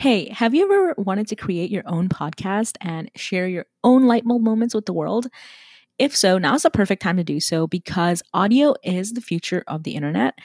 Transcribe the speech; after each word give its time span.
Hey, 0.00 0.30
have 0.30 0.54
you 0.54 0.64
ever 0.64 0.94
wanted 0.96 1.28
to 1.28 1.36
create 1.36 1.70
your 1.70 1.82
own 1.84 2.08
podcast 2.08 2.78
and 2.80 3.10
share 3.16 3.46
your 3.46 3.66
own 3.84 4.06
light 4.06 4.24
bulb 4.24 4.40
moments 4.40 4.74
with 4.74 4.86
the 4.86 4.94
world? 4.94 5.26
If 5.98 6.16
so, 6.16 6.38
now's 6.38 6.62
the 6.62 6.70
perfect 6.70 7.02
time 7.02 7.18
to 7.18 7.22
do 7.22 7.38
so 7.38 7.66
because 7.66 8.22
audio 8.32 8.74
is 8.82 9.12
the 9.12 9.20
future 9.20 9.62
of 9.66 9.82
the 9.82 9.96
internet. 9.96 10.38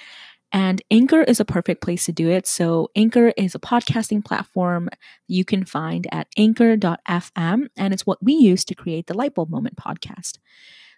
And 0.51 0.81
Anchor 0.91 1.21
is 1.21 1.39
a 1.39 1.45
perfect 1.45 1.81
place 1.81 2.03
to 2.03 2.11
do 2.11 2.29
it. 2.29 2.45
So, 2.47 2.89
Anchor 2.97 3.29
is 3.37 3.55
a 3.55 3.59
podcasting 3.59 4.25
platform 4.25 4.89
you 5.29 5.45
can 5.45 5.63
find 5.63 6.05
at 6.11 6.27
anchor.fm, 6.35 7.67
and 7.77 7.93
it's 7.93 8.05
what 8.05 8.21
we 8.21 8.33
use 8.33 8.65
to 8.65 8.75
create 8.75 9.07
the 9.07 9.13
Lightbulb 9.13 9.49
Moment 9.49 9.77
podcast. 9.77 10.37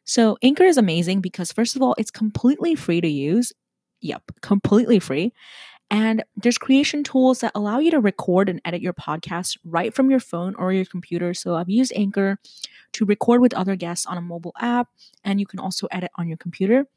So, 0.04 0.36
Anchor 0.42 0.64
is 0.64 0.80
amazing 0.80 1.22
because, 1.22 1.52
first 1.52 1.76
of 1.76 1.84
all, 1.84 1.94
it's 2.00 2.10
completely 2.10 2.74
free 2.74 3.02
to 3.02 3.08
use. 3.08 3.54
Yep, 4.02 4.24
completely 4.42 4.98
free. 4.98 5.32
And 5.90 6.24
there's 6.36 6.58
creation 6.58 7.04
tools 7.04 7.40
that 7.40 7.54
allow 7.56 7.80
you 7.80 7.92
to 7.92 8.00
record 8.00 8.50
and 8.50 8.62
edit 8.66 8.82
your 8.82 8.94
podcast 8.94 9.58
right 9.64 9.94
from 9.94 10.10
your 10.10 10.20
phone 10.20 10.54
or 10.56 10.74
your 10.74 10.86
computer. 10.86 11.34
So 11.34 11.56
I've 11.56 11.70
used 11.70 11.94
Anchor 11.96 12.40
to 12.94 13.06
record 13.06 13.42
with 13.42 13.54
other 13.54 13.76
guests 13.76 14.06
on 14.06 14.18
a 14.18 14.22
mobile 14.22 14.54
app, 14.60 14.90
and 15.24 15.40
you 15.40 15.46
can 15.46 15.60
also 15.60 15.88
edit 15.92 16.12
on 16.16 16.28
your 16.28 16.38
computer. 16.38 16.88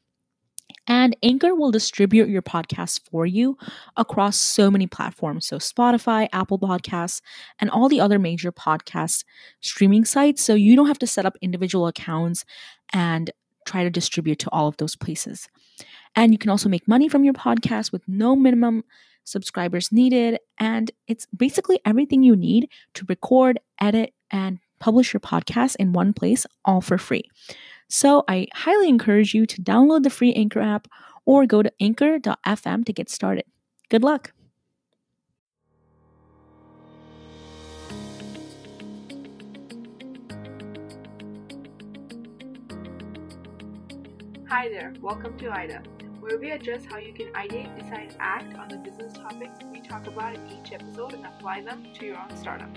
And 0.87 1.15
Anchor 1.21 1.53
will 1.53 1.71
distribute 1.71 2.29
your 2.29 2.41
podcast 2.41 3.01
for 3.09 3.25
you 3.25 3.57
across 3.97 4.37
so 4.37 4.71
many 4.71 4.87
platforms. 4.87 5.47
So, 5.47 5.57
Spotify, 5.57 6.27
Apple 6.31 6.59
Podcasts, 6.59 7.21
and 7.59 7.69
all 7.69 7.89
the 7.89 7.99
other 7.99 8.19
major 8.19 8.51
podcast 8.51 9.25
streaming 9.59 10.05
sites. 10.05 10.41
So, 10.41 10.53
you 10.53 10.75
don't 10.75 10.87
have 10.87 10.99
to 10.99 11.07
set 11.07 11.25
up 11.25 11.37
individual 11.41 11.87
accounts 11.87 12.45
and 12.93 13.31
try 13.65 13.83
to 13.83 13.89
distribute 13.89 14.39
to 14.39 14.49
all 14.51 14.67
of 14.67 14.77
those 14.77 14.95
places. 14.95 15.47
And 16.15 16.31
you 16.31 16.37
can 16.37 16.49
also 16.49 16.69
make 16.69 16.87
money 16.87 17.07
from 17.07 17.23
your 17.23 17.33
podcast 17.33 17.91
with 17.91 18.01
no 18.07 18.35
minimum 18.35 18.83
subscribers 19.23 19.91
needed. 19.91 20.39
And 20.59 20.91
it's 21.07 21.25
basically 21.35 21.79
everything 21.85 22.23
you 22.23 22.35
need 22.35 22.69
to 22.95 23.05
record, 23.07 23.59
edit, 23.79 24.13
and 24.29 24.59
publish 24.79 25.13
your 25.13 25.21
podcast 25.21 25.75
in 25.77 25.93
one 25.93 26.13
place, 26.13 26.45
all 26.65 26.81
for 26.81 26.97
free. 26.97 27.23
So 27.87 28.23
I 28.27 28.47
highly 28.53 28.89
encourage 28.89 29.33
you 29.33 29.45
to 29.45 29.61
download 29.61 30.03
the 30.03 30.09
free 30.09 30.33
Anchor 30.33 30.61
app 30.61 30.87
or 31.25 31.45
go 31.45 31.61
to 31.61 31.71
anchor.fm 31.79 32.85
to 32.85 32.93
get 32.93 33.09
started. 33.09 33.45
Good 33.89 34.03
luck. 34.03 34.33
Hi 44.47 44.67
there, 44.67 44.93
welcome 45.01 45.37
to 45.39 45.49
IDA, 45.49 45.81
where 46.21 46.37
we 46.37 46.51
address 46.51 46.83
how 46.85 46.97
you 46.97 47.11
can 47.13 47.27
ideate, 47.33 47.75
decide, 47.75 48.15
act 48.19 48.55
on 48.55 48.69
the 48.69 48.77
business 48.77 49.11
topics 49.13 49.57
we 49.71 49.81
talk 49.81 50.05
about 50.05 50.35
in 50.35 50.41
each 50.51 50.71
episode 50.71 51.13
and 51.13 51.25
apply 51.25 51.61
them 51.61 51.87
to 51.95 52.05
your 52.05 52.17
own 52.17 52.37
startup. 52.37 52.69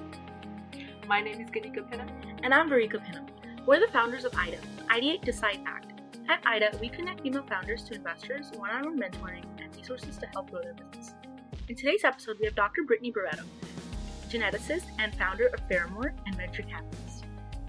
My 1.07 1.21
name 1.21 1.39
is 1.39 1.51
Ganika 1.51 1.89
Pinham. 1.89 2.09
And 2.43 2.55
I'm 2.55 2.71
Varika 2.71 3.05
Pinham. 3.05 3.27
We're 3.67 3.81
the 3.81 3.93
founders 3.93 4.25
of 4.25 4.35
IDA, 4.35 4.57
Ideate, 4.89 5.23
Decide, 5.23 5.61
Act. 5.67 5.93
At 6.27 6.41
IDA, 6.47 6.79
we 6.81 6.89
connect 6.89 7.21
female 7.21 7.45
founders 7.47 7.83
to 7.85 7.95
investors, 7.95 8.51
one 8.57 8.71
on 8.71 8.85
one 8.85 8.99
mentoring, 8.99 9.45
and 9.63 9.77
resources 9.77 10.17
to 10.17 10.27
help 10.29 10.51
grow 10.51 10.63
their 10.63 10.73
business. 10.73 11.13
In 11.69 11.77
today's 11.77 12.03
episode, 12.03 12.39
we 12.41 12.47
have 12.47 12.55
Dr. 12.55 12.85
Brittany 12.87 13.11
Barreto, 13.11 13.43
geneticist 14.31 14.85
and 14.99 15.15
founder 15.17 15.49
of 15.49 15.61
Pheramor 15.69 16.15
and 16.25 16.35
venture 16.35 16.63
capitalist. 16.63 17.27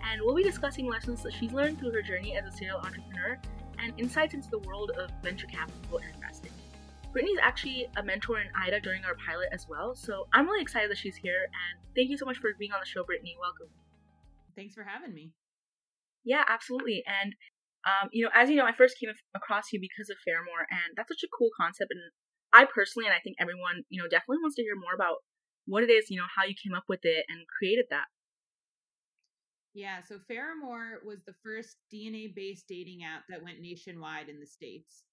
And 0.09 0.21
we'll 0.23 0.35
be 0.35 0.43
discussing 0.43 0.87
lessons 0.87 1.21
that 1.23 1.33
she's 1.33 1.51
learned 1.51 1.79
through 1.79 1.91
her 1.91 2.01
journey 2.01 2.37
as 2.37 2.45
a 2.45 2.55
serial 2.55 2.77
entrepreneur 2.77 3.37
and 3.85 3.93
insights 3.99 4.33
into 4.33 4.49
the 4.49 4.59
world 4.59 4.91
of 4.97 5.11
venture 5.21 5.45
capital 5.45 5.99
and 6.01 6.09
investing. 6.15 6.51
Brittany's 7.13 7.37
actually 7.41 7.87
a 7.95 8.03
mentor 8.03 8.41
in 8.41 8.47
IDA 8.57 8.81
during 8.81 9.05
our 9.05 9.15
pilot 9.15 9.47
as 9.53 9.67
well, 9.69 9.95
so 9.95 10.27
I'm 10.33 10.47
really 10.47 10.61
excited 10.61 10.89
that 10.89 10.97
she's 10.97 11.15
here, 11.15 11.47
and 11.47 11.79
thank 11.95 12.09
you 12.09 12.17
so 12.17 12.25
much 12.25 12.37
for 12.37 12.49
being 12.57 12.73
on 12.73 12.81
the 12.81 12.89
show, 12.89 13.05
Brittany. 13.05 13.37
Welcome. 13.39 13.69
Thanks 14.57 14.73
for 14.73 14.83
having 14.83 15.13
me. 15.13 15.31
Yeah, 16.25 16.43
absolutely. 16.47 17.03
And, 17.05 17.35
um, 17.85 18.09
you 18.11 18.25
know, 18.25 18.31
as 18.33 18.49
you 18.49 18.57
know, 18.57 18.65
I 18.65 18.73
first 18.73 18.97
came 18.99 19.13
across 19.35 19.71
you 19.71 19.79
because 19.79 20.09
of 20.09 20.17
Pheramor, 20.27 20.65
and 20.67 20.97
that's 20.97 21.07
such 21.07 21.23
a 21.23 21.31
cool 21.31 21.51
concept. 21.55 21.91
And 21.93 22.01
I 22.51 22.65
personally, 22.65 23.05
and 23.05 23.15
I 23.15 23.21
think 23.23 23.37
everyone, 23.39 23.85
you 23.87 24.01
know, 24.01 24.09
definitely 24.09 24.41
wants 24.41 24.57
to 24.57 24.63
hear 24.63 24.75
more 24.75 24.95
about 24.95 25.21
what 25.67 25.83
it 25.83 25.91
is, 25.93 26.09
you 26.09 26.17
know, 26.17 26.27
how 26.35 26.43
you 26.43 26.55
came 26.57 26.73
up 26.73 26.89
with 26.89 27.03
it 27.03 27.23
and 27.29 27.45
created 27.47 27.85
that. 27.91 28.09
Yeah, 29.75 30.01
so 30.01 30.19
Pheramor 30.19 31.03
was 31.05 31.23
the 31.25 31.35
first 31.43 31.77
DNA 31.93 32.33
based 32.35 32.67
dating 32.67 33.03
app 33.03 33.25
that 33.29 33.43
went 33.43 33.59
nationwide 33.61 34.29
in 34.29 34.39
the 34.39 34.47
States. 34.47 35.03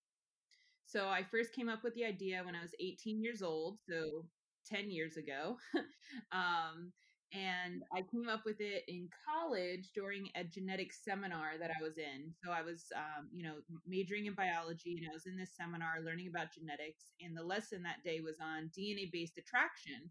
So 0.87 1.09
I 1.09 1.25
first 1.25 1.55
came 1.55 1.69
up 1.69 1.83
with 1.85 1.95
the 1.95 2.05
idea 2.05 2.43
when 2.45 2.55
I 2.57 2.63
was 2.63 2.75
18 2.81 3.23
years 3.23 3.43
old, 3.43 3.79
so 3.89 4.27
10 4.67 4.91
years 4.91 5.17
ago. 5.17 5.57
um, 6.33 6.93
and 7.33 7.83
I 7.95 8.03
came 8.03 8.29
up 8.29 8.43
with 8.45 8.61
it 8.61 8.85
in 8.89 9.09
college 9.27 9.91
during 9.95 10.29
a 10.37 10.45
genetics 10.45 11.03
seminar 11.03 11.59
that 11.59 11.71
I 11.71 11.83
was 11.83 11.99
in. 11.99 12.35
So 12.45 12.53
I 12.53 12.63
was, 12.63 12.87
um, 12.95 13.31
you 13.33 13.43
know, 13.43 13.57
majoring 13.87 14.27
in 14.27 14.35
biology 14.35 14.99
and 14.99 15.09
I 15.11 15.15
was 15.15 15.27
in 15.27 15.37
this 15.39 15.57
seminar 15.57 16.03
learning 16.05 16.29
about 16.29 16.53
genetics. 16.55 17.13
And 17.21 17.37
the 17.37 17.43
lesson 17.43 17.83
that 17.85 18.05
day 18.05 18.21
was 18.21 18.39
on 18.41 18.71
DNA 18.77 19.11
based 19.13 19.39
attraction 19.39 20.11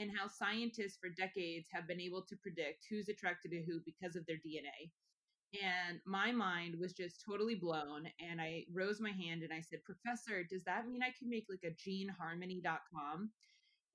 and 0.00 0.10
how 0.16 0.26
scientists 0.26 0.96
for 0.98 1.10
decades 1.10 1.68
have 1.70 1.86
been 1.86 2.00
able 2.00 2.22
to 2.22 2.36
predict 2.36 2.86
who's 2.88 3.08
attracted 3.10 3.50
to 3.50 3.62
who 3.62 3.80
because 3.84 4.16
of 4.16 4.24
their 4.26 4.38
DNA. 4.38 4.90
And 5.62 6.00
my 6.06 6.32
mind 6.32 6.76
was 6.80 6.92
just 6.94 7.22
totally 7.28 7.56
blown. 7.56 8.08
And 8.20 8.40
I 8.40 8.64
rose 8.72 9.00
my 9.00 9.10
hand 9.10 9.42
and 9.42 9.52
I 9.52 9.60
said, 9.60 9.80
Professor, 9.84 10.44
does 10.48 10.64
that 10.64 10.86
mean 10.86 11.02
I 11.02 11.12
can 11.18 11.28
make 11.28 11.46
like 11.50 11.64
a 11.64 11.74
geneharmony.com? 11.76 13.30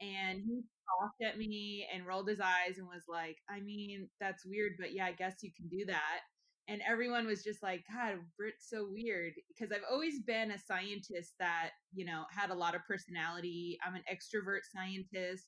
And 0.01 0.43
he 0.45 0.61
scoffed 0.83 1.23
at 1.23 1.39
me 1.39 1.87
and 1.93 2.05
rolled 2.05 2.27
his 2.27 2.41
eyes 2.41 2.77
and 2.77 2.87
was 2.87 3.05
like, 3.07 3.37
I 3.49 3.61
mean, 3.61 4.09
that's 4.19 4.45
weird, 4.45 4.73
but 4.77 4.93
yeah, 4.93 5.05
I 5.05 5.13
guess 5.13 5.37
you 5.41 5.51
can 5.55 5.69
do 5.69 5.85
that. 5.85 6.19
And 6.67 6.81
everyone 6.87 7.27
was 7.27 7.43
just 7.43 7.63
like, 7.63 7.83
God, 7.93 8.17
Britt's 8.37 8.69
so 8.69 8.87
weird. 8.91 9.33
Because 9.47 9.71
I've 9.71 9.85
always 9.89 10.19
been 10.19 10.51
a 10.51 10.59
scientist 10.59 11.33
that, 11.39 11.71
you 11.93 12.05
know, 12.05 12.25
had 12.35 12.49
a 12.49 12.55
lot 12.55 12.75
of 12.75 12.81
personality. 12.87 13.77
I'm 13.85 13.95
an 13.95 14.03
extrovert 14.11 14.61
scientist 14.73 15.45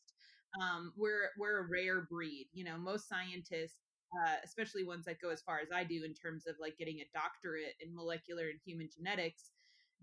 um, 0.62 0.94
we're 0.97 1.30
we're 1.38 1.59
a 1.59 1.68
rare 1.69 2.02
breed. 2.09 2.47
You 2.53 2.66
know, 2.66 2.78
most 2.78 3.08
scientists, 3.09 3.78
uh, 4.25 4.35
especially 4.44 4.84
ones 4.84 5.06
that 5.06 5.22
go 5.22 5.30
as 5.30 5.41
far 5.41 5.59
as 5.59 5.69
I 5.74 5.84
do 5.84 6.03
in 6.03 6.13
terms 6.13 6.47
of 6.47 6.56
like 6.59 6.78
getting 6.78 7.00
a 7.00 7.09
doctorate 7.13 7.75
in 7.81 7.96
molecular 7.96 8.46
and 8.50 8.59
human 8.66 8.90
genetics, 8.96 9.52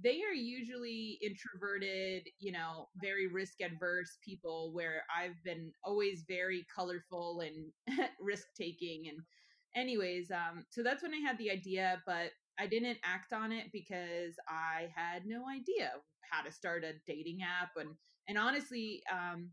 they 0.02 0.22
are 0.22 0.34
usually 0.34 1.18
introverted, 1.22 2.24
you 2.38 2.52
know, 2.52 2.88
very 3.00 3.26
risk 3.28 3.60
adverse 3.62 4.18
people. 4.24 4.72
Where 4.72 5.02
I've 5.14 5.42
been 5.44 5.72
always 5.84 6.24
very 6.28 6.66
colorful 6.74 7.40
and 7.40 7.72
risk 8.20 8.46
taking. 8.58 9.08
And, 9.08 9.18
anyways, 9.74 10.30
um, 10.30 10.64
so 10.70 10.82
that's 10.82 11.02
when 11.02 11.14
I 11.14 11.18
had 11.18 11.38
the 11.38 11.50
idea, 11.50 12.02
but 12.06 12.30
I 12.58 12.66
didn't 12.66 12.98
act 13.04 13.32
on 13.32 13.52
it 13.52 13.66
because 13.72 14.34
I 14.48 14.88
had 14.94 15.26
no 15.26 15.44
idea 15.48 15.92
how 16.30 16.42
to 16.42 16.52
start 16.52 16.84
a 16.84 16.92
dating 17.06 17.40
app 17.42 17.70
and 17.76 17.90
and 18.28 18.38
honestly 18.38 19.02
um, 19.12 19.50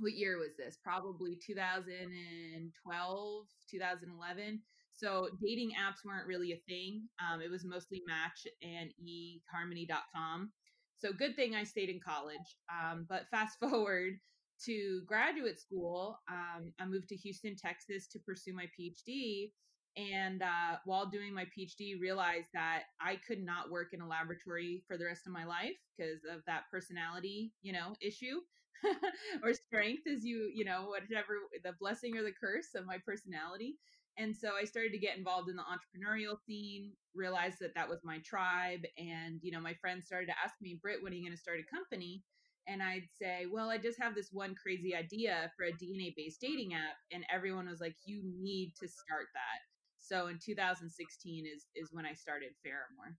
what 0.00 0.14
year 0.14 0.38
was 0.38 0.56
this? 0.56 0.76
Probably 0.82 1.38
2012, 1.46 3.46
2011. 3.70 4.60
So 4.92 5.28
dating 5.42 5.70
apps 5.70 6.04
weren't 6.04 6.26
really 6.26 6.52
a 6.52 6.60
thing. 6.68 7.08
Um, 7.20 7.40
it 7.40 7.50
was 7.50 7.64
mostly 7.64 8.02
Match 8.06 8.46
and 8.62 8.90
eHarmony.com. 9.02 10.52
So 10.98 11.12
good 11.12 11.36
thing 11.36 11.54
I 11.54 11.64
stayed 11.64 11.88
in 11.88 12.00
college. 12.00 12.56
Um, 12.68 13.06
but 13.08 13.28
fast 13.30 13.58
forward 13.60 14.18
to 14.66 15.02
graduate 15.06 15.58
school, 15.58 16.18
um, 16.30 16.72
I 16.78 16.84
moved 16.84 17.08
to 17.08 17.16
Houston, 17.16 17.56
Texas 17.56 18.06
to 18.08 18.18
pursue 18.18 18.52
my 18.52 18.66
PhD. 18.78 19.52
And 19.96 20.42
uh, 20.42 20.76
while 20.84 21.06
doing 21.06 21.34
my 21.34 21.46
PhD, 21.46 22.00
realized 22.00 22.48
that 22.54 22.84
I 23.00 23.18
could 23.26 23.42
not 23.42 23.70
work 23.70 23.88
in 23.92 24.00
a 24.00 24.06
laboratory 24.06 24.84
for 24.86 24.96
the 24.96 25.04
rest 25.04 25.26
of 25.26 25.32
my 25.32 25.44
life 25.44 25.76
because 25.96 26.20
of 26.30 26.42
that 26.46 26.64
personality, 26.70 27.52
you 27.62 27.72
know, 27.72 27.94
issue. 28.00 28.40
or 29.44 29.52
strength 29.54 30.02
as 30.06 30.24
you 30.24 30.50
you 30.54 30.64
know 30.64 30.86
whatever 30.88 31.34
the 31.64 31.72
blessing 31.80 32.16
or 32.16 32.22
the 32.22 32.32
curse 32.32 32.74
of 32.74 32.86
my 32.86 32.98
personality. 33.04 33.76
And 34.18 34.36
so 34.36 34.52
i 34.60 34.64
started 34.64 34.92
to 34.92 34.98
get 34.98 35.16
involved 35.16 35.48
in 35.48 35.56
the 35.56 35.62
entrepreneurial 35.62 36.36
scene 36.46 36.92
realized 37.14 37.58
that 37.60 37.74
that 37.74 37.88
was 37.88 38.00
my 38.04 38.18
tribe 38.20 38.80
and 38.98 39.40
you 39.42 39.50
know 39.52 39.60
my 39.60 39.74
friends 39.74 40.06
started 40.06 40.26
to 40.26 40.38
ask 40.44 40.54
me 40.60 40.78
britt 40.80 41.02
when 41.02 41.12
are 41.12 41.16
you 41.16 41.24
going 41.24 41.36
to 41.36 41.40
start 41.40 41.58
a 41.60 41.74
company? 41.74 42.22
And 42.68 42.82
i'd 42.82 43.08
say 43.20 43.46
well 43.50 43.70
i 43.70 43.78
just 43.78 44.00
have 44.00 44.14
this 44.14 44.30
one 44.32 44.54
crazy 44.54 44.94
idea 44.94 45.50
for 45.56 45.64
a 45.64 45.72
dna 45.72 46.14
based 46.16 46.40
dating 46.40 46.74
app 46.74 46.96
and 47.12 47.24
everyone 47.32 47.68
was 47.68 47.80
like 47.80 47.96
you 48.04 48.22
need 48.24 48.74
to 48.80 48.88
start 48.88 49.26
that. 49.34 49.60
So 49.98 50.26
in 50.28 50.38
2016 50.44 51.46
is 51.46 51.66
is 51.76 51.90
when 51.92 52.06
i 52.06 52.14
started 52.14 52.50
Pheramor. 52.66 53.16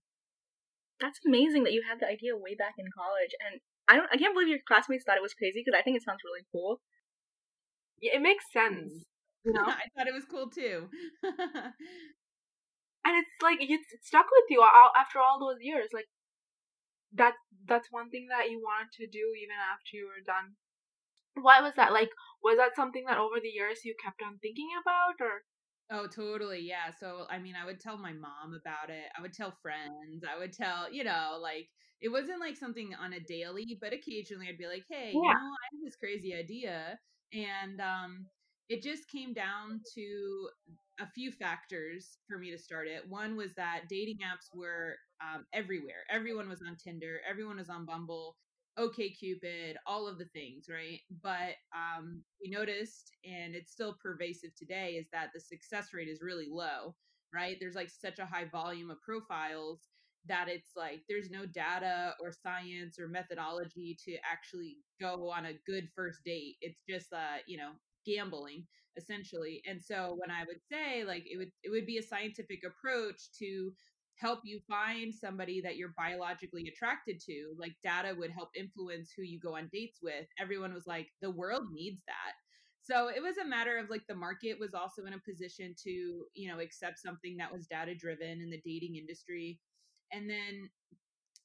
That's 1.00 1.18
amazing 1.26 1.64
that 1.64 1.72
you 1.72 1.82
had 1.82 2.00
the 2.00 2.08
idea 2.08 2.36
way 2.36 2.54
back 2.54 2.74
in 2.78 2.86
college 2.94 3.34
and 3.40 3.60
I 3.92 3.96
don't. 3.96 4.08
I 4.12 4.16
can't 4.16 4.34
believe 4.34 4.48
your 4.48 4.58
classmates 4.66 5.04
thought 5.04 5.16
it 5.18 5.22
was 5.22 5.34
crazy 5.34 5.60
because 5.64 5.78
I 5.78 5.82
think 5.82 5.96
it 5.96 6.02
sounds 6.04 6.22
really 6.24 6.46
cool. 6.52 6.80
Yeah, 8.00 8.16
it 8.16 8.22
makes 8.22 8.44
sense. 8.52 9.04
You 9.44 9.52
know, 9.54 9.64
I 9.64 9.84
thought 9.96 10.08
it 10.08 10.14
was 10.14 10.24
cool 10.24 10.48
too. 10.50 10.88
and 11.22 13.16
it's 13.16 13.30
like 13.42 13.58
it 13.60 13.80
stuck 14.02 14.26
with 14.30 14.50
you 14.50 14.64
after 14.96 15.18
all 15.20 15.38
those 15.38 15.60
years. 15.60 15.90
Like 15.92 16.08
that. 17.12 17.34
That's 17.66 17.92
one 17.92 18.10
thing 18.10 18.26
that 18.28 18.50
you 18.50 18.58
wanted 18.60 18.90
to 18.98 19.06
do 19.06 19.32
even 19.38 19.54
after 19.56 19.96
you 19.96 20.06
were 20.08 20.20
done 20.26 20.56
Why 21.34 21.60
was 21.60 21.74
that? 21.76 21.92
Like, 21.92 22.10
was 22.42 22.56
that 22.58 22.76
something 22.76 23.04
that 23.06 23.18
over 23.18 23.40
the 23.40 23.48
years 23.50 23.84
you 23.84 23.94
kept 24.02 24.22
on 24.22 24.38
thinking 24.38 24.70
about, 24.80 25.20
or? 25.20 25.44
Oh, 25.92 26.06
totally. 26.06 26.60
Yeah. 26.60 26.90
So, 26.98 27.26
I 27.30 27.38
mean, 27.38 27.54
I 27.54 27.66
would 27.66 27.78
tell 27.80 27.98
my 27.98 28.12
mom 28.14 28.54
about 28.58 28.88
it. 28.90 29.06
I 29.18 29.20
would 29.20 29.34
tell 29.34 29.52
friends. 29.62 30.24
I 30.28 30.38
would 30.38 30.52
tell, 30.52 30.92
you 30.92 31.04
know, 31.04 31.38
like 31.40 31.68
it 32.00 32.08
wasn't 32.08 32.40
like 32.40 32.56
something 32.56 32.94
on 32.94 33.12
a 33.12 33.20
daily, 33.20 33.78
but 33.80 33.92
occasionally 33.92 34.48
I'd 34.48 34.58
be 34.58 34.66
like, 34.66 34.86
"Hey, 34.90 35.12
yeah. 35.12 35.20
you 35.22 35.34
know, 35.34 35.36
I 35.36 35.66
have 35.72 35.84
this 35.84 35.96
crazy 35.96 36.34
idea." 36.34 36.98
And 37.32 37.80
um 37.80 38.28
it 38.70 38.82
just 38.82 39.08
came 39.08 39.34
down 39.34 39.82
to 39.94 40.48
a 41.00 41.06
few 41.14 41.30
factors 41.32 42.18
for 42.28 42.38
me 42.38 42.50
to 42.50 42.58
start 42.58 42.88
it. 42.88 43.08
One 43.08 43.36
was 43.36 43.54
that 43.56 43.82
dating 43.88 44.18
apps 44.18 44.54
were 44.54 44.96
um, 45.20 45.46
everywhere. 45.52 46.04
Everyone 46.10 46.48
was 46.48 46.62
on 46.62 46.76
Tinder, 46.76 47.20
everyone 47.28 47.58
was 47.58 47.68
on 47.70 47.84
Bumble, 47.84 48.36
OKCupid, 48.78 49.74
all 49.86 50.08
of 50.08 50.18
the 50.18 50.26
things, 50.26 50.66
right? 50.70 51.00
But 51.22 51.56
um, 51.74 52.22
we 52.42 52.50
noticed, 52.50 53.12
and 53.24 53.54
it's 53.54 53.72
still 53.72 53.96
pervasive 54.02 54.54
today, 54.56 54.92
is 54.92 55.06
that 55.12 55.30
the 55.34 55.40
success 55.40 55.92
rate 55.92 56.08
is 56.08 56.22
really 56.22 56.48
low, 56.50 56.94
right? 57.34 57.56
There's 57.60 57.74
like 57.74 57.90
such 57.90 58.18
a 58.18 58.26
high 58.26 58.46
volume 58.50 58.90
of 58.90 59.02
profiles 59.02 59.88
that 60.26 60.48
it's 60.48 60.70
like 60.76 61.00
there's 61.08 61.30
no 61.30 61.46
data 61.46 62.14
or 62.20 62.32
science 62.32 62.98
or 62.98 63.08
methodology 63.08 63.96
to 64.04 64.16
actually 64.30 64.76
go 65.00 65.30
on 65.30 65.46
a 65.46 65.58
good 65.66 65.88
first 65.94 66.20
date. 66.24 66.56
It's 66.60 66.80
just 66.88 67.12
uh, 67.12 67.38
you 67.46 67.58
know, 67.58 67.72
gambling 68.06 68.66
essentially. 68.96 69.62
And 69.66 69.80
so 69.80 70.16
when 70.18 70.30
I 70.30 70.44
would 70.46 70.60
say 70.70 71.04
like 71.04 71.24
it 71.26 71.38
would 71.38 71.50
it 71.62 71.70
would 71.70 71.86
be 71.86 71.98
a 71.98 72.02
scientific 72.02 72.60
approach 72.64 73.30
to 73.38 73.72
help 74.22 74.40
you 74.44 74.60
find 74.68 75.14
somebody 75.14 75.60
that 75.62 75.76
you're 75.76 75.94
biologically 75.98 76.68
attracted 76.68 77.20
to, 77.26 77.54
like 77.58 77.74
data 77.84 78.14
would 78.18 78.30
help 78.32 78.50
influence 78.56 79.12
who 79.16 79.24
you 79.24 79.40
go 79.40 79.56
on 79.56 79.68
dates 79.72 79.98
with. 80.02 80.26
Everyone 80.40 80.74
was 80.74 80.86
like 80.86 81.08
the 81.22 81.30
world 81.32 81.64
needs 81.72 82.02
that. 82.06 82.34
So 82.82 83.08
it 83.08 83.22
was 83.22 83.38
a 83.38 83.44
matter 83.48 83.78
of 83.78 83.90
like 83.90 84.06
the 84.08 84.14
market 84.14 84.58
was 84.60 84.74
also 84.74 85.04
in 85.06 85.14
a 85.14 85.20
position 85.28 85.74
to, 85.84 85.90
you 86.34 86.48
know, 86.50 86.60
accept 86.60 87.00
something 87.00 87.36
that 87.38 87.52
was 87.52 87.66
data 87.66 87.94
driven 87.94 88.40
in 88.40 88.50
the 88.50 88.62
dating 88.64 88.96
industry. 88.96 89.60
And 90.12 90.30
then 90.30 90.70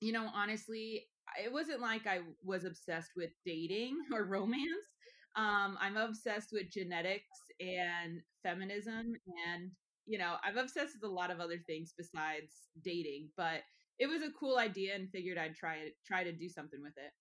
you 0.01 0.11
know, 0.11 0.29
honestly, 0.33 1.07
it 1.43 1.51
wasn't 1.51 1.81
like 1.81 2.07
I 2.07 2.19
was 2.43 2.65
obsessed 2.65 3.11
with 3.15 3.31
dating 3.45 3.97
or 4.13 4.25
romance. 4.25 4.87
Um, 5.35 5.77
I'm 5.79 5.97
obsessed 5.97 6.49
with 6.51 6.71
genetics 6.71 7.37
and 7.59 8.21
feminism, 8.43 9.13
and 9.47 9.71
you 10.07 10.17
know, 10.17 10.35
I'm 10.43 10.57
obsessed 10.57 10.95
with 10.95 11.09
a 11.09 11.13
lot 11.13 11.31
of 11.31 11.39
other 11.39 11.59
things 11.67 11.93
besides 11.95 12.71
dating. 12.81 13.29
But 13.35 13.61
it 13.99 14.07
was 14.07 14.23
a 14.23 14.31
cool 14.39 14.57
idea, 14.57 14.95
and 14.95 15.11
figured 15.11 15.37
I'd 15.37 15.55
try 15.55 15.75
it, 15.83 15.93
try 16.07 16.23
to 16.23 16.31
do 16.31 16.49
something 16.49 16.81
with 16.81 16.97
it. 16.97 17.11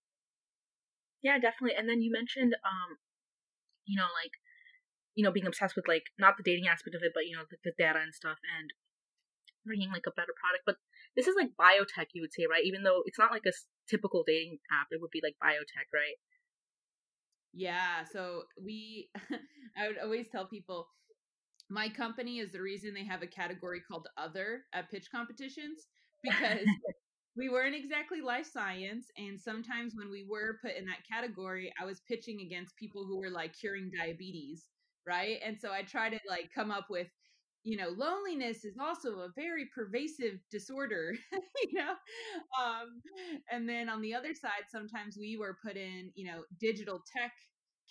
Yeah, 1.23 1.39
definitely. 1.39 1.77
And 1.77 1.89
then 1.89 2.01
you 2.01 2.13
mentioned, 2.13 2.55
um, 2.63 3.03
you 3.85 3.97
know, 3.97 4.07
like, 4.23 4.39
you 5.15 5.25
know, 5.25 5.33
being 5.33 5.47
obsessed 5.47 5.75
with 5.75 5.89
like 5.89 6.15
not 6.19 6.37
the 6.37 6.47
dating 6.47 6.69
aspect 6.69 6.95
of 6.95 7.03
it, 7.03 7.13
but 7.13 7.27
you 7.27 7.35
know, 7.35 7.45
the, 7.51 7.57
the 7.65 7.73
data 7.77 7.99
and 7.99 8.15
stuff, 8.15 8.39
and 8.47 8.71
bringing 9.65 9.91
like 9.91 10.07
a 10.07 10.15
better 10.15 10.33
product. 10.39 10.63
But 10.65 10.77
this 11.17 11.27
is 11.27 11.35
like 11.35 11.59
biotech, 11.59 12.15
you 12.15 12.23
would 12.23 12.33
say, 12.33 12.47
right? 12.49 12.65
Even 12.65 12.85
though 12.85 13.03
it's 13.05 13.19
not 13.19 13.33
like 13.33 13.45
a 13.49 13.57
typical 13.91 14.23
dating 14.23 14.59
app, 14.71 14.87
it 14.93 15.01
would 15.01 15.11
be 15.11 15.25
like 15.25 15.35
biotech, 15.43 15.91
right? 15.93 16.21
Yeah. 17.53 18.05
So 18.13 18.45
we, 18.63 19.11
I 19.77 19.89
would 19.89 19.99
always 19.99 20.29
tell 20.29 20.47
people, 20.47 20.87
my 21.69 21.89
company 21.89 22.39
is 22.39 22.53
the 22.53 22.63
reason 22.63 22.95
they 22.95 23.05
have 23.05 23.23
a 23.23 23.27
category 23.27 23.81
called 23.81 24.09
other 24.17 24.65
at 24.73 24.91
pitch 24.91 25.09
competitions 25.11 25.89
because 26.23 26.67
we 27.37 27.49
weren't 27.49 27.75
exactly 27.75 28.21
life 28.21 28.47
science. 28.51 29.07
And 29.17 29.39
sometimes 29.39 29.95
when 29.95 30.11
we 30.11 30.27
were 30.29 30.59
put 30.63 30.75
in 30.77 30.87
that 30.87 31.07
category, 31.11 31.73
I 31.81 31.85
was 31.85 32.01
pitching 32.09 32.41
against 32.41 32.77
people 32.77 33.05
who 33.05 33.19
were 33.19 33.31
like 33.31 33.55
curing 33.59 33.91
diabetes. 33.97 34.69
Right. 35.07 35.39
And 35.45 35.57
so 35.61 35.71
I 35.71 35.83
try 35.83 36.09
to 36.11 36.19
like 36.29 36.51
come 36.55 36.71
up 36.71 36.87
with 36.91 37.09
you 37.63 37.77
know 37.77 37.89
loneliness 37.97 38.65
is 38.65 38.77
also 38.81 39.21
a 39.21 39.29
very 39.35 39.67
pervasive 39.75 40.39
disorder 40.53 41.15
you 41.73 41.79
know 41.79 41.95
um 42.63 43.03
and 43.51 43.69
then 43.69 43.89
on 43.89 44.01
the 44.03 44.15
other 44.15 44.35
side 44.35 44.65
sometimes 44.71 45.17
we 45.19 45.37
were 45.37 45.57
put 45.65 45.77
in 45.77 46.11
you 46.15 46.25
know 46.31 46.43
digital 46.61 47.03
tech 47.17 47.33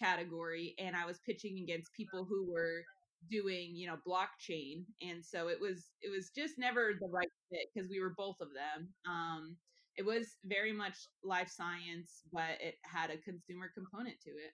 category 0.02 0.76
and 0.80 0.96
i 0.96 1.06
was 1.06 1.20
pitching 1.26 1.60
against 1.60 1.94
people 1.94 2.26
who 2.26 2.50
were 2.52 2.84
doing 3.30 3.72
you 3.76 3.88
know 3.88 3.98
blockchain 4.08 4.84
and 5.02 5.24
so 5.24 5.48
it 5.48 5.60
was 5.60 5.92
it 6.02 6.10
was 6.10 6.30
just 6.36 6.58
never 6.58 6.92
the 7.00 7.10
right 7.12 7.32
fit 7.52 7.68
because 7.74 7.90
we 7.90 8.00
were 8.00 8.14
both 8.18 8.38
of 8.42 8.50
them 8.54 8.90
um 9.08 9.56
it 9.98 10.06
was 10.06 10.38
very 10.46 10.74
much 10.74 11.08
life 11.24 11.50
science 11.50 12.22
but 12.32 12.60
it 12.60 12.76
had 12.84 13.10
a 13.10 13.18
consumer 13.18 13.72
component 13.76 14.16
to 14.22 14.32
it 14.32 14.54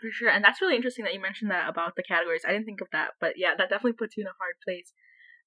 for 0.00 0.12
sure. 0.12 0.28
And 0.28 0.44
that's 0.44 0.60
really 0.60 0.76
interesting 0.76 1.04
that 1.04 1.14
you 1.14 1.20
mentioned 1.20 1.50
that 1.50 1.68
about 1.68 1.96
the 1.96 2.04
categories. 2.04 2.44
I 2.46 2.52
didn't 2.52 2.66
think 2.66 2.80
of 2.80 2.92
that, 2.92 3.16
but 3.20 3.34
yeah, 3.36 3.56
that 3.56 3.70
definitely 3.70 3.96
puts 3.96 4.16
you 4.16 4.22
in 4.22 4.28
a 4.28 4.40
hard 4.40 4.56
place. 4.60 4.92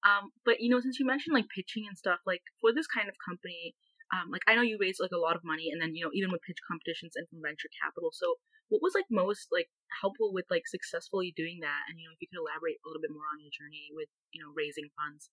Um, 0.01 0.31
but 0.45 0.59
you 0.59 0.69
know, 0.69 0.79
since 0.79 0.97
you 0.99 1.05
mentioned 1.05 1.35
like 1.35 1.51
pitching 1.53 1.85
and 1.87 1.97
stuff, 1.97 2.19
like 2.25 2.41
for 2.61 2.73
this 2.73 2.87
kind 2.87 3.09
of 3.09 3.15
company, 3.21 3.75
um, 4.09 4.31
like 4.31 4.41
I 4.47 4.55
know 4.55 4.65
you 4.65 4.77
raised 4.79 4.99
like 4.99 5.13
a 5.13 5.21
lot 5.21 5.35
of 5.35 5.45
money, 5.45 5.69
and 5.69 5.81
then 5.81 5.93
you 5.93 6.03
know 6.03 6.11
even 6.13 6.31
with 6.31 6.41
pitch 6.41 6.57
competitions 6.65 7.13
and 7.13 7.27
from 7.29 7.43
venture 7.43 7.69
capital. 7.83 8.09
So 8.13 8.41
what 8.69 8.81
was 8.81 8.95
like 8.95 9.05
most 9.11 9.49
like 9.51 9.69
helpful 10.01 10.33
with 10.33 10.45
like 10.49 10.67
successfully 10.67 11.33
doing 11.35 11.59
that? 11.61 11.89
And 11.89 11.99
you 11.99 12.07
know, 12.07 12.13
if 12.13 12.21
you 12.21 12.27
could 12.29 12.41
elaborate 12.41 12.77
a 12.81 12.87
little 12.87 13.01
bit 13.01 13.13
more 13.13 13.27
on 13.33 13.41
your 13.41 13.53
journey 13.53 13.89
with 13.93 14.09
you 14.31 14.41
know 14.41 14.51
raising 14.55 14.89
funds. 14.97 15.29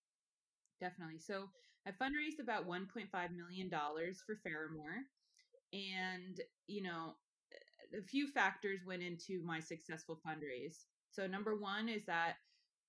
Definitely. 0.81 1.21
So 1.21 1.49
I 1.87 1.93
fundraised 1.97 2.43
about 2.43 2.69
1.5 2.69 3.09
million 3.35 3.69
dollars 3.69 4.21
for 4.25 4.37
Pheramor, 4.45 5.07
and 5.73 6.41
you 6.67 6.83
know 6.83 7.17
a 7.97 8.03
few 8.03 8.29
factors 8.29 8.81
went 8.87 9.03
into 9.03 9.43
my 9.45 9.61
successful 9.61 10.21
fundraise. 10.27 10.85
So 11.11 11.27
number 11.27 11.57
one 11.57 11.89
is 11.89 12.05
that 12.07 12.35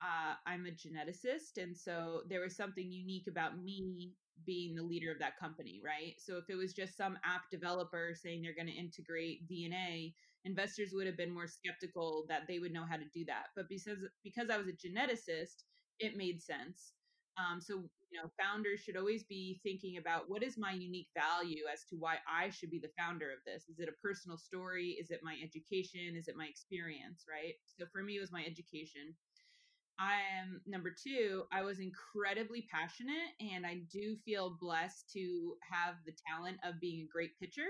uh, 0.01 0.35
I'm 0.45 0.65
a 0.65 0.71
geneticist, 0.71 1.61
and 1.61 1.75
so 1.75 2.21
there 2.29 2.41
was 2.41 2.55
something 2.55 2.91
unique 2.91 3.27
about 3.27 3.57
me 3.61 4.13
being 4.45 4.75
the 4.75 4.83
leader 4.83 5.11
of 5.11 5.19
that 5.19 5.37
company, 5.39 5.81
right? 5.83 6.13
So 6.19 6.37
if 6.37 6.45
it 6.49 6.55
was 6.55 6.73
just 6.73 6.95
some 6.95 7.17
app 7.25 7.49
developer 7.51 8.13
saying 8.15 8.41
they're 8.41 8.55
going 8.55 8.67
to 8.67 8.79
integrate 8.79 9.47
DNA, 9.49 10.13
investors 10.47 10.91
would 10.93 11.07
have 11.07 11.17
been 11.17 11.33
more 11.33 11.47
skeptical 11.47 12.25
that 12.29 12.43
they 12.47 12.59
would 12.59 12.73
know 12.73 12.85
how 12.89 12.97
to 12.97 13.05
do 13.13 13.25
that. 13.25 13.47
But 13.55 13.69
because 13.69 13.99
because 14.23 14.49
I 14.49 14.57
was 14.57 14.67
a 14.67 14.71
geneticist, 14.73 15.65
it 15.99 16.17
made 16.17 16.41
sense. 16.41 16.93
Um, 17.37 17.61
so, 17.61 17.75
you 18.09 18.17
know, 18.17 18.31
founders 18.41 18.79
should 18.79 18.97
always 18.97 19.23
be 19.25 19.59
thinking 19.61 19.97
about 19.97 20.23
what 20.27 20.41
is 20.41 20.57
my 20.57 20.71
unique 20.71 21.09
value 21.13 21.65
as 21.71 21.83
to 21.89 21.95
why 21.95 22.15
I 22.27 22.49
should 22.49 22.71
be 22.71 22.79
the 22.79 22.89
founder 22.97 23.29
of 23.31 23.39
this. 23.45 23.69
Is 23.69 23.79
it 23.79 23.89
a 23.89 24.01
personal 24.01 24.37
story? 24.39 24.97
Is 24.99 25.11
it 25.11 25.19
my 25.21 25.35
education? 25.43 26.15
Is 26.17 26.27
it 26.27 26.35
my 26.35 26.47
experience? 26.47 27.25
Right. 27.29 27.53
So 27.77 27.85
for 27.91 28.01
me, 28.01 28.17
it 28.17 28.21
was 28.21 28.31
my 28.31 28.43
education. 28.43 29.13
I 29.99 30.21
am 30.39 30.61
number 30.67 30.91
two, 30.91 31.45
I 31.51 31.63
was 31.63 31.79
incredibly 31.79 32.67
passionate 32.71 33.33
and 33.39 33.65
I 33.65 33.81
do 33.91 34.15
feel 34.25 34.57
blessed 34.59 35.09
to 35.13 35.55
have 35.71 35.95
the 36.05 36.13
talent 36.27 36.57
of 36.63 36.79
being 36.79 37.01
a 37.03 37.11
great 37.11 37.37
pitcher. 37.39 37.69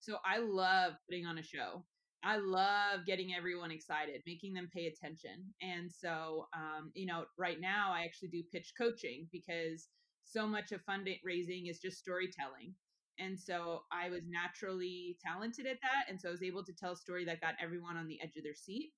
So 0.00 0.18
I 0.24 0.38
love 0.38 0.94
putting 1.08 1.26
on 1.26 1.38
a 1.38 1.42
show. 1.42 1.84
I 2.22 2.36
love 2.36 3.06
getting 3.06 3.34
everyone 3.34 3.70
excited, 3.70 4.22
making 4.26 4.52
them 4.52 4.68
pay 4.72 4.86
attention. 4.86 5.54
And 5.62 5.90
so, 5.90 6.48
um, 6.54 6.90
you 6.94 7.06
know, 7.06 7.24
right 7.38 7.60
now 7.60 7.92
I 7.92 8.04
actually 8.04 8.28
do 8.28 8.42
pitch 8.52 8.72
coaching 8.76 9.26
because 9.32 9.88
so 10.24 10.46
much 10.46 10.72
of 10.72 10.80
fundraising 10.84 11.70
is 11.70 11.80
just 11.80 11.98
storytelling. 11.98 12.74
And 13.18 13.38
so 13.38 13.82
I 13.92 14.10
was 14.10 14.22
naturally 14.28 15.16
talented 15.24 15.66
at 15.66 15.78
that. 15.82 16.10
And 16.10 16.20
so 16.20 16.28
I 16.28 16.32
was 16.32 16.42
able 16.42 16.64
to 16.64 16.72
tell 16.72 16.92
a 16.92 16.96
story 16.96 17.24
that 17.24 17.40
got 17.40 17.54
everyone 17.62 17.96
on 17.96 18.06
the 18.06 18.18
edge 18.22 18.36
of 18.36 18.44
their 18.44 18.54
seat. 18.54 18.92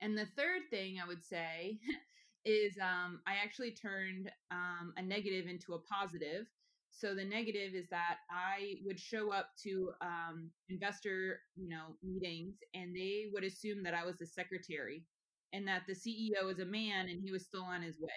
And 0.00 0.16
the 0.16 0.26
third 0.36 0.62
thing 0.70 0.96
I 1.02 1.06
would 1.06 1.22
say 1.22 1.78
is 2.44 2.76
um, 2.80 3.20
I 3.26 3.34
actually 3.42 3.72
turned 3.72 4.30
um, 4.50 4.94
a 4.96 5.02
negative 5.02 5.46
into 5.46 5.74
a 5.74 5.82
positive 5.82 6.46
so 6.90 7.14
the 7.14 7.24
negative 7.24 7.74
is 7.74 7.88
that 7.90 8.18
I 8.30 8.76
would 8.84 8.98
show 9.00 9.32
up 9.32 9.50
to 9.62 9.92
um, 10.00 10.50
investor, 10.68 11.40
you 11.56 11.68
know, 11.68 11.96
meetings, 12.02 12.56
and 12.74 12.94
they 12.94 13.26
would 13.32 13.44
assume 13.44 13.82
that 13.84 13.94
I 13.94 14.04
was 14.04 14.18
the 14.18 14.26
secretary, 14.26 15.06
and 15.52 15.66
that 15.68 15.82
the 15.86 15.94
CEO 15.94 16.48
is 16.50 16.58
a 16.60 16.64
man 16.66 17.08
and 17.08 17.20
he 17.22 17.32
was 17.32 17.44
still 17.46 17.64
on 17.64 17.82
his 17.82 17.98
way. 18.00 18.10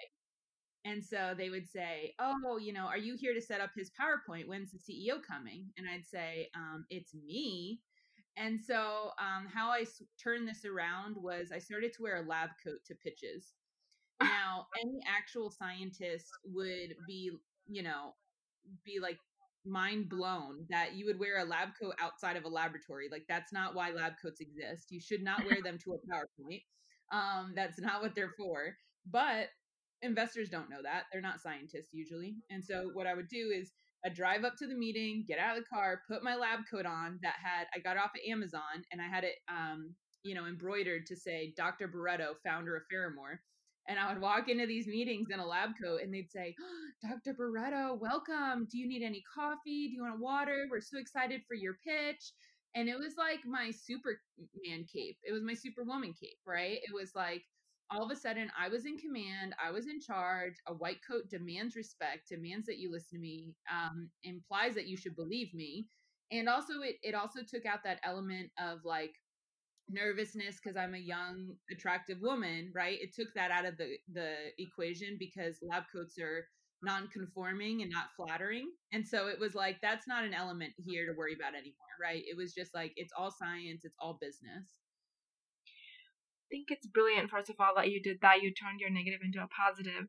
And 0.86 1.04
so 1.04 1.34
they 1.38 1.50
would 1.50 1.68
say, 1.68 2.14
"Oh, 2.20 2.58
you 2.58 2.74
know, 2.74 2.86
are 2.88 2.98
you 2.98 3.16
here 3.16 3.34
to 3.34 3.42
set 3.42 3.62
up 3.62 3.72
his 3.76 3.92
PowerPoint? 3.92 4.48
When's 4.48 4.72
the 4.72 4.80
CEO 4.80 5.20
coming?" 5.22 5.72
And 5.78 5.88
I'd 5.90 6.06
say, 6.06 6.50
um, 6.56 6.86
"It's 6.90 7.14
me." 7.14 7.82
And 8.36 8.60
so 8.62 9.12
um, 9.20 9.48
how 9.48 9.70
I 9.72 9.82
s- 9.82 10.02
turned 10.22 10.48
this 10.48 10.66
around 10.66 11.16
was 11.18 11.52
I 11.52 11.60
started 11.60 11.94
to 11.94 12.02
wear 12.04 12.18
a 12.18 12.28
lab 12.28 12.52
coat 12.64 12.84
to 12.86 12.96
pitches. 12.96 13.54
Now, 14.22 14.68
any 14.82 15.00
actual 15.08 15.52
scientist 15.52 16.28
would 16.46 16.96
be, 17.08 17.32
you 17.68 17.84
know, 17.84 18.16
be 18.86 19.00
like 19.02 19.18
mind 19.66 20.10
blown 20.10 20.66
that 20.70 20.94
you 20.96 21.06
would 21.06 21.20
wear 21.20 21.40
a 21.40 21.46
lab 21.46 21.70
coat 21.82 21.96
outside 22.02 22.36
of 22.36 22.44
a 22.44 22.50
laboratory. 22.50 23.08
Like 23.12 23.26
that's 23.30 23.54
not 23.54 23.76
why 23.76 23.92
lab 23.92 24.14
coats 24.22 24.42
exist. 24.42 24.88
You 24.92 25.00
should 25.00 25.24
not 25.24 25.46
wear 25.46 25.62
them 25.64 25.78
to 25.84 25.94
a 25.94 26.14
PowerPoint. 26.14 26.62
Um, 27.12 27.54
that's 27.56 27.80
not 27.80 28.02
what 28.02 28.16
they're 28.16 28.34
for. 28.38 28.76
But 29.10 29.48
investors 30.02 30.50
don't 30.50 30.70
know 30.70 30.82
that. 30.84 31.04
They're 31.12 31.22
not 31.22 31.42
scientists 31.42 31.90
usually. 31.94 32.36
And 32.50 32.64
so 32.64 32.90
what 32.94 33.08
I 33.08 33.14
would 33.14 33.30
do 33.30 33.52
is 33.56 33.72
I'd 34.06 34.14
drive 34.14 34.44
up 34.44 34.58
to 34.58 34.68
the 34.68 34.76
meeting, 34.76 35.24
get 35.28 35.40
out 35.40 35.58
of 35.58 35.64
the 35.64 35.70
car, 35.70 36.02
put 36.10 36.24
my 36.24 36.36
lab 36.36 36.60
coat 36.70 36.86
on 36.86 37.20
that 37.22 37.36
had 37.42 37.68
I 37.74 37.80
got 37.80 37.98
off 37.98 38.12
of 38.16 38.30
Amazon 38.30 38.84
and 38.92 39.02
I 39.02 39.08
had 39.08 39.24
it 39.24 39.36
um, 39.50 39.96
you 40.24 40.36
know, 40.36 40.46
embroidered 40.46 41.06
to 41.06 41.16
say 41.16 41.54
Dr. 41.56 41.88
Barreto, 41.88 42.36
founder 42.44 42.76
of 42.76 42.84
Pheramor. 42.92 43.40
And 43.88 44.00
I 44.00 44.12
would 44.12 44.22
walk 44.22 44.48
into 44.48 44.66
these 44.66 44.88
meetings 44.88 45.30
in 45.32 45.40
a 45.40 45.46
lab 45.46 45.72
coat 45.82 46.02
and 46.02 46.14
they'd 46.14 46.32
say, 46.32 46.56
oh, 46.62 47.10
Dr. 47.10 47.34
Barreto, 47.34 47.98
welcome. 48.00 48.68
Do 48.72 48.78
you 48.78 48.88
need 48.88 49.04
any 49.04 49.24
coffee? 49.34 49.88
Do 49.88 49.94
you 49.94 50.04
want 50.04 50.20
water? 50.20 50.68
We're 50.72 50.82
so 50.82 50.98
excited 50.98 51.42
for 51.48 51.56
your 51.56 51.78
pitch. 51.86 52.32
And 52.76 52.90
it 52.90 52.98
was 52.98 53.16
like 53.18 53.40
my 53.46 53.72
Superman 53.72 54.86
cape. 54.92 55.18
It 55.24 55.32
was 55.32 55.44
my 55.44 55.54
Superwoman 55.54 56.14
cape, 56.20 56.40
right? 56.46 56.80
It 56.82 56.94
was 56.94 57.12
like 57.16 57.44
all 57.92 58.04
of 58.04 58.12
a 58.12 58.16
sudden 58.16 58.50
I 58.60 58.70
was 58.70 58.86
in 58.86 58.98
command, 58.98 59.54
I 59.64 59.70
was 59.70 59.88
in 59.88 60.00
charge. 60.02 60.56
A 60.68 60.74
white 60.74 61.00
coat 61.08 61.30
demands 61.30 61.76
respect, 61.76 62.30
demands 62.30 62.66
that 62.66 62.80
you 62.80 62.92
listen 62.92 63.20
to 63.20 63.22
me, 63.22 63.54
um, 63.72 64.10
implies 64.24 64.74
that 64.76 64.88
you 64.88 64.98
should 64.98 65.16
believe 65.16 65.54
me. 65.54 65.88
And 66.32 66.50
also 66.50 66.82
it 66.82 66.96
it 67.04 67.14
also 67.14 67.42
took 67.48 67.66
out 67.66 67.84
that 67.84 68.00
element 68.04 68.50
of 68.60 68.80
like 68.84 69.14
nervousness 69.90 70.58
because 70.62 70.78
I'm 70.78 70.96
a 70.96 71.00
young, 71.00 71.56
attractive 71.72 72.20
woman, 72.22 72.72
right? 72.74 72.98
It 73.02 73.14
took 73.16 73.34
that 73.36 73.52
out 73.52 73.66
of 73.66 73.78
the 73.78 73.98
the 74.14 74.34
equation 74.58 75.18
because 75.20 75.58
lab 75.62 75.84
coats 75.94 76.18
are 76.20 76.48
non-conforming 76.82 77.82
and 77.82 77.92
not 77.92 78.12
flattering. 78.18 78.70
And 78.92 79.08
so 79.08 79.28
it 79.28 79.40
was 79.40 79.56
like 79.56 79.78
that's 79.82 80.08
not 80.08 80.26
an 80.26 80.34
element 80.34 80.74
here 80.78 81.06
to 81.06 81.18
worry 81.18 81.34
about 81.34 81.56
anymore, 81.56 81.96
right? 82.02 82.24
It 82.26 82.38
was 82.38 82.54
just 82.54 82.74
like 82.74 82.94
it's 82.96 83.14
all 83.18 83.32
science, 83.32 83.86
it's 83.86 83.98
all 84.00 84.18
business. 84.20 84.68
I 86.38 86.48
think 86.52 86.68
it's 86.70 86.88
brilliant 86.88 87.30
first 87.30 87.50
of 87.50 87.56
all 87.60 87.74
that 87.78 87.90
you 87.90 88.02
did 88.02 88.20
that. 88.22 88.42
You 88.42 88.54
turned 88.54 88.80
your 88.80 88.92
negative 88.92 89.22
into 89.24 89.42
a 89.42 89.48
positive. 89.48 90.08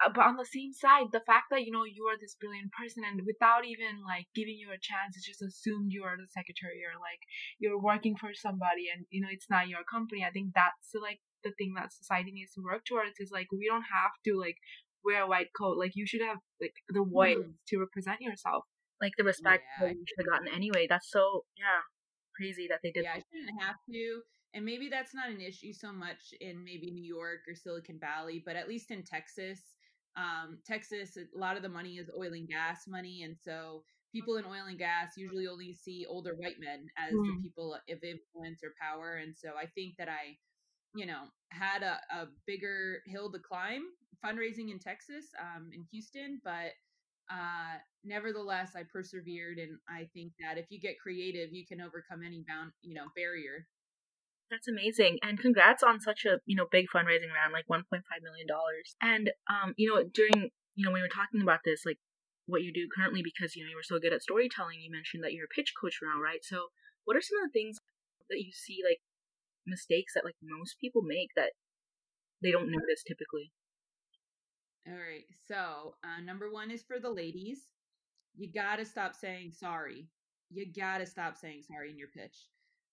Uh, 0.00 0.08
but 0.08 0.24
on 0.24 0.36
the 0.36 0.48
same 0.48 0.72
side, 0.72 1.12
the 1.12 1.20
fact 1.28 1.52
that 1.52 1.64
you 1.64 1.72
know 1.72 1.84
you 1.84 2.08
are 2.08 2.16
this 2.16 2.36
brilliant 2.40 2.72
person 2.72 3.04
and 3.04 3.20
without 3.28 3.68
even 3.68 4.00
like 4.00 4.26
giving 4.34 4.56
you 4.56 4.72
a 4.72 4.80
chance, 4.80 5.16
it's 5.16 5.28
just 5.28 5.44
assumed 5.44 5.92
you 5.92 6.04
are 6.04 6.16
the 6.16 6.28
secretary 6.32 6.80
or 6.88 6.96
like 6.96 7.20
you're 7.60 7.80
working 7.80 8.16
for 8.16 8.32
somebody 8.32 8.88
and 8.88 9.04
you 9.10 9.20
know 9.20 9.28
it's 9.30 9.50
not 9.50 9.68
your 9.68 9.84
company. 9.84 10.24
I 10.24 10.32
think 10.32 10.56
that's 10.56 10.96
like 10.96 11.20
the 11.44 11.52
thing 11.56 11.74
that 11.76 11.92
society 11.92 12.32
needs 12.32 12.52
to 12.56 12.64
work 12.64 12.84
towards 12.84 13.20
is 13.20 13.30
like 13.30 13.52
we 13.52 13.68
don't 13.68 13.88
have 13.88 14.16
to 14.24 14.40
like 14.40 14.56
wear 15.04 15.22
a 15.22 15.28
white 15.28 15.52
coat. 15.52 15.76
Like 15.76 15.92
you 15.94 16.06
should 16.06 16.22
have 16.22 16.38
like 16.60 16.74
the 16.88 17.04
voice 17.04 17.36
mm. 17.36 17.52
to 17.68 17.78
represent 17.78 18.20
yourself. 18.20 18.64
Like 19.00 19.12
the 19.16 19.24
respect 19.24 19.64
yeah, 19.64 19.88
that 19.88 19.94
you 19.96 20.04
should 20.04 20.24
have 20.24 20.32
gotten 20.32 20.48
anyway. 20.48 20.86
That's 20.88 21.10
so 21.10 21.44
yeah 21.56 21.84
crazy 22.36 22.68
that 22.68 22.80
they 22.82 22.90
did. 22.90 23.04
Yeah, 23.04 23.20
I 23.20 23.24
shouldn't 23.28 23.60
have 23.60 23.76
to. 23.92 24.20
And 24.52 24.64
maybe 24.64 24.88
that's 24.88 25.14
not 25.14 25.30
an 25.30 25.40
issue 25.40 25.72
so 25.72 25.92
much 25.92 26.34
in 26.40 26.64
maybe 26.64 26.90
New 26.90 27.04
York 27.04 27.40
or 27.48 27.54
Silicon 27.54 28.00
Valley, 28.00 28.42
but 28.44 28.56
at 28.56 28.68
least 28.68 28.90
in 28.90 29.04
Texas, 29.04 29.60
um, 30.16 30.58
Texas, 30.66 31.16
a 31.16 31.38
lot 31.38 31.56
of 31.56 31.62
the 31.62 31.68
money 31.68 31.98
is 31.98 32.10
oil 32.18 32.32
and 32.32 32.48
gas 32.48 32.86
money, 32.88 33.22
and 33.22 33.36
so 33.38 33.82
people 34.12 34.36
in 34.36 34.44
oil 34.44 34.66
and 34.68 34.78
gas 34.78 35.12
usually 35.16 35.46
only 35.46 35.72
see 35.72 36.06
older 36.08 36.34
white 36.34 36.58
men 36.58 36.86
as 36.98 37.14
mm. 37.14 37.24
the 37.24 37.42
people 37.42 37.74
of 37.74 37.98
influence 38.02 38.60
or 38.64 38.74
power. 38.80 39.16
And 39.22 39.34
so 39.36 39.50
I 39.60 39.66
think 39.66 39.94
that 39.98 40.08
I, 40.08 40.36
you 40.94 41.06
know, 41.06 41.24
had 41.50 41.82
a, 41.82 42.00
a 42.12 42.26
bigger 42.46 43.02
hill 43.06 43.30
to 43.30 43.38
climb 43.38 43.82
fundraising 44.24 44.70
in 44.70 44.78
Texas, 44.78 45.26
um, 45.40 45.70
in 45.72 45.84
Houston, 45.92 46.40
but 46.44 46.72
uh, 47.30 47.78
nevertheless, 48.04 48.72
I 48.74 48.82
persevered, 48.82 49.58
and 49.58 49.78
I 49.88 50.08
think 50.12 50.32
that 50.40 50.58
if 50.58 50.66
you 50.68 50.80
get 50.80 50.98
creative, 50.98 51.52
you 51.52 51.64
can 51.64 51.80
overcome 51.80 52.22
any 52.26 52.44
bound, 52.46 52.72
you 52.82 52.94
know, 52.94 53.06
barrier. 53.14 53.66
That's 54.50 54.66
amazing. 54.66 55.18
And 55.22 55.38
congrats 55.38 55.82
on 55.82 56.00
such 56.00 56.26
a, 56.26 56.40
you 56.44 56.56
know, 56.56 56.66
big 56.70 56.86
fundraising 56.92 57.30
round, 57.30 57.52
like 57.52 57.68
$1.5 57.70 57.86
million. 58.22 58.46
And, 59.00 59.30
um, 59.48 59.74
you 59.76 59.88
know, 59.88 60.02
during, 60.12 60.50
you 60.74 60.84
know, 60.84 60.90
when 60.90 61.00
we 61.00 61.06
were 61.06 61.14
talking 61.14 61.40
about 61.40 61.60
this, 61.64 61.86
like 61.86 61.98
what 62.46 62.62
you 62.62 62.72
do 62.72 62.88
currently, 62.90 63.22
because, 63.22 63.54
you 63.54 63.62
know, 63.62 63.70
you 63.70 63.76
were 63.76 63.86
so 63.86 64.00
good 64.00 64.12
at 64.12 64.22
storytelling, 64.22 64.80
you 64.82 64.90
mentioned 64.90 65.22
that 65.22 65.32
you're 65.32 65.46
a 65.46 65.54
pitch 65.54 65.72
coach 65.80 66.00
now, 66.02 66.20
right? 66.20 66.42
So 66.42 66.74
what 67.04 67.16
are 67.16 67.22
some 67.22 67.38
of 67.38 67.46
the 67.46 67.54
things 67.54 67.78
that 68.28 68.42
you 68.42 68.50
see, 68.50 68.82
like 68.82 68.98
mistakes 69.66 70.14
that 70.14 70.24
like 70.24 70.36
most 70.42 70.80
people 70.80 71.02
make 71.02 71.30
that 71.36 71.52
they 72.42 72.50
don't 72.50 72.70
notice 72.70 73.06
typically? 73.06 73.52
All 74.88 74.94
right. 74.98 75.26
So, 75.46 75.94
uh, 76.02 76.20
number 76.24 76.50
one 76.50 76.70
is 76.70 76.82
for 76.82 76.98
the 76.98 77.10
ladies. 77.10 77.70
You 78.34 78.50
got 78.50 78.76
to 78.76 78.84
stop 78.84 79.14
saying 79.14 79.52
sorry. 79.52 80.08
You 80.50 80.66
got 80.72 80.98
to 80.98 81.06
stop 81.06 81.36
saying 81.36 81.62
sorry 81.68 81.90
in 81.90 81.98
your 81.98 82.08
pitch. 82.08 82.34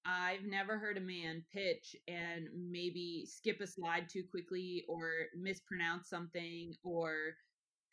I've 0.06 0.46
never 0.46 0.77
heard 0.77 0.98
a 0.98 1.01
man 1.01 1.44
pitch 1.54 1.96
and 2.08 2.48
maybe 2.56 3.25
skip 3.27 3.60
a 3.62 3.68
slide 3.68 4.08
too 4.10 4.24
quickly 4.30 4.86
or 4.88 5.12
mispronounce 5.36 6.10
something 6.10 6.74
or 6.84 7.36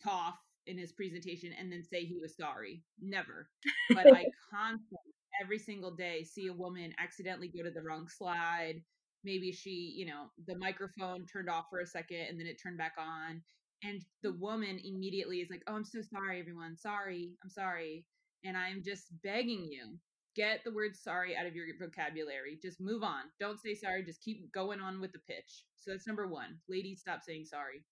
cough 0.03 0.39
in 0.67 0.79
his 0.79 0.93
presentation 0.93 1.51
and 1.59 1.71
then 1.71 1.83
say 1.83 2.05
he 2.05 2.19
was 2.19 2.37
sorry. 2.37 2.83
Never. 3.01 3.49
But 3.91 4.15
I 4.15 4.27
constantly, 4.53 5.13
every 5.43 5.59
single 5.59 5.91
day, 5.91 6.23
see 6.25 6.47
a 6.47 6.53
woman 6.53 6.95
accidentally 6.99 7.49
go 7.49 7.63
to 7.63 7.71
the 7.71 7.83
wrong 7.83 8.09
slide. 8.09 8.83
Maybe 9.25 9.53
she, 9.53 9.95
you 9.97 10.07
know, 10.07 10.27
the 10.47 10.57
microphone 10.57 11.27
turned 11.27 11.51
off 11.51 11.67
for 11.71 11.81
a 11.81 11.87
second 11.87 12.27
and 12.29 12.39
then 12.39 12.47
it 12.47 12.61
turned 12.63 12.79
back 12.79 12.95
on. 12.99 13.43
And 13.83 14.01
the 14.23 14.31
mm. 14.31 14.39
woman 14.39 14.81
immediately 14.85 15.39
is 15.39 15.51
like, 15.51 15.63
Oh, 15.67 15.75
I'm 15.75 15.85
so 15.85 16.01
sorry, 16.01 16.41
everyone. 16.41 16.77
Sorry. 16.77 17.33
I'm 17.43 17.51
sorry. 17.51 18.05
And 18.45 18.57
I'm 18.57 18.83
just 18.85 19.07
begging 19.23 19.65
you 19.65 19.99
get 20.35 20.61
the 20.65 20.73
word 20.73 20.97
sorry 20.97 21.37
out 21.37 21.47
of 21.47 21.55
your 21.55 21.67
vocabulary. 21.81 22.59
Just 22.61 22.81
move 22.81 23.03
on. 23.03 23.23
Don't 23.39 23.61
say 23.61 23.75
sorry. 23.75 24.05
Just 24.05 24.23
keep 24.23 24.53
going 24.53 24.81
on 24.81 25.01
with 25.01 25.13
the 25.13 25.21
pitch. 25.21 25.65
So 25.77 25.91
that's 25.91 26.07
number 26.07 26.27
one. 26.27 26.59
Ladies, 26.69 27.01
stop 27.01 27.21
saying 27.23 27.45
sorry. 27.45 27.85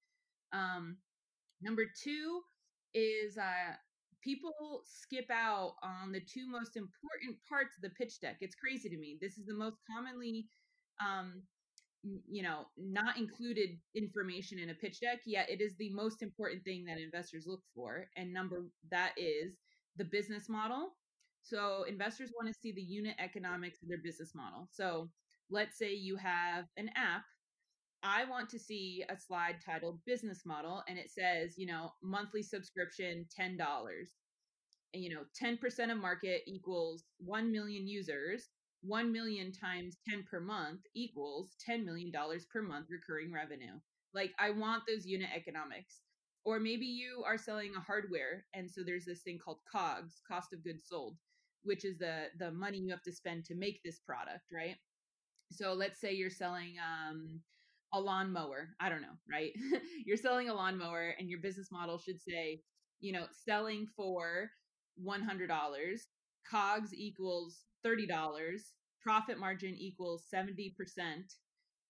Um, 0.53 0.97
number 1.63 1.85
two 2.03 2.41
is 2.95 3.39
uh, 3.39 3.75
people 4.23 4.83
skip 4.85 5.31
out 5.31 5.75
on 5.83 6.13
the 6.13 6.21
two 6.21 6.49
most 6.49 6.77
important 6.77 7.37
parts 7.49 7.77
of 7.77 7.83
the 7.83 7.91
pitch 7.91 8.21
deck. 8.21 8.37
It's 8.41 8.55
crazy 8.55 8.89
to 8.89 8.97
me. 8.97 9.19
This 9.21 9.39
is 9.39 9.47
the 9.47 9.55
most 9.55 9.77
commonly, 9.91 10.47
um, 11.01 11.43
you 12.29 12.43
know, 12.43 12.67
not 12.77 13.17
included 13.17 13.71
information 13.95 14.59
in 14.59 14.71
a 14.71 14.75
pitch 14.75 15.01
deck. 15.01 15.21
Yet 15.25 15.49
it 15.49 15.61
is 15.61 15.75
the 15.79 15.91
most 15.91 16.23
important 16.23 16.65
thing 16.65 16.85
that 16.87 16.99
investors 16.99 17.45
look 17.47 17.63
for. 17.75 18.09
And 18.17 18.33
number 18.33 18.65
that 18.91 19.13
is 19.17 19.55
the 19.97 20.05
business 20.05 20.49
model 20.49 20.93
so 21.43 21.85
investors 21.89 22.31
want 22.37 22.53
to 22.53 22.59
see 22.59 22.73
the 22.73 22.83
unit 22.83 23.17
economics 23.19 23.83
of 23.83 23.89
their 23.89 23.99
business 23.99 24.33
model. 24.35 24.69
So 24.71 25.11
let's 25.51 25.77
say 25.77 25.93
you 25.93 26.17
have 26.17 26.67
an 26.77 26.89
app. 26.97 27.25
I 28.03 28.25
want 28.25 28.49
to 28.51 28.59
see 28.59 29.05
a 29.09 29.17
slide 29.17 29.57
titled 29.65 30.01
business 30.07 30.43
model 30.45 30.83
and 30.89 30.99
it 30.99 31.11
says, 31.11 31.55
you 31.57 31.67
know, 31.67 31.93
monthly 32.03 32.43
subscription 32.43 33.27
$10. 33.39 33.59
And 34.95 35.03
you 35.03 35.11
know, 35.11 35.23
10% 35.41 35.91
of 35.91 35.99
market 35.99 36.43
equals 36.47 37.05
1 37.19 37.51
million 37.53 37.87
users. 37.87 38.49
1 38.85 39.13
million 39.13 39.53
times 39.53 39.97
10 40.09 40.25
per 40.29 40.41
month 40.41 40.81
equals 40.95 41.55
$10 41.69 41.85
million 41.85 42.11
per 42.53 42.63
month 42.63 42.87
recurring 42.91 43.33
revenue. 43.33 43.79
Like 44.13 44.33
I 44.41 44.51
want 44.51 44.83
those 44.89 45.07
unit 45.07 45.29
economics. 45.35 46.01
Or 46.45 46.59
maybe 46.59 46.87
you 46.87 47.23
are 47.27 47.39
selling 47.39 47.73
a 47.77 47.81
hardware 47.81 48.45
and 48.55 48.71
so 48.71 48.83
there's 48.85 49.05
this 49.05 49.23
thing 49.23 49.39
called 49.39 49.59
COGS, 49.71 50.23
cost 50.29 50.53
of 50.53 50.65
goods 50.65 50.85
sold 50.89 51.17
which 51.65 51.85
is 51.85 51.99
the 51.99 52.25
the 52.39 52.51
money 52.51 52.79
you 52.79 52.91
have 52.91 53.03
to 53.03 53.13
spend 53.13 53.45
to 53.47 53.55
make 53.55 53.81
this 53.85 53.99
product, 54.01 54.51
right? 54.53 54.77
So 55.51 55.73
let's 55.73 56.01
say 56.01 56.13
you're 56.13 56.31
selling 56.31 56.75
um, 56.81 57.41
a 57.93 58.01
lawnmower. 58.01 58.71
I 58.81 58.89
don't 58.89 59.03
know, 59.03 59.19
right? 59.31 59.53
you're 60.07 60.17
selling 60.17 60.49
a 60.49 60.55
lawnmower, 60.55 61.15
and 61.19 61.29
your 61.29 61.41
business 61.41 61.69
model 61.71 61.99
should 61.99 62.21
say, 62.21 62.63
you 63.01 63.13
know, 63.13 63.27
selling 63.45 63.87
for 63.97 64.51
one 64.97 65.23
hundred 65.23 65.49
dollars, 65.49 66.07
COGS 66.51 66.95
equals 66.95 67.65
thirty 67.83 68.07
dollars, 68.07 68.73
profit 69.03 69.39
margin 69.39 69.75
equals 69.77 70.25
seventy 70.29 70.75
percent, 70.77 71.35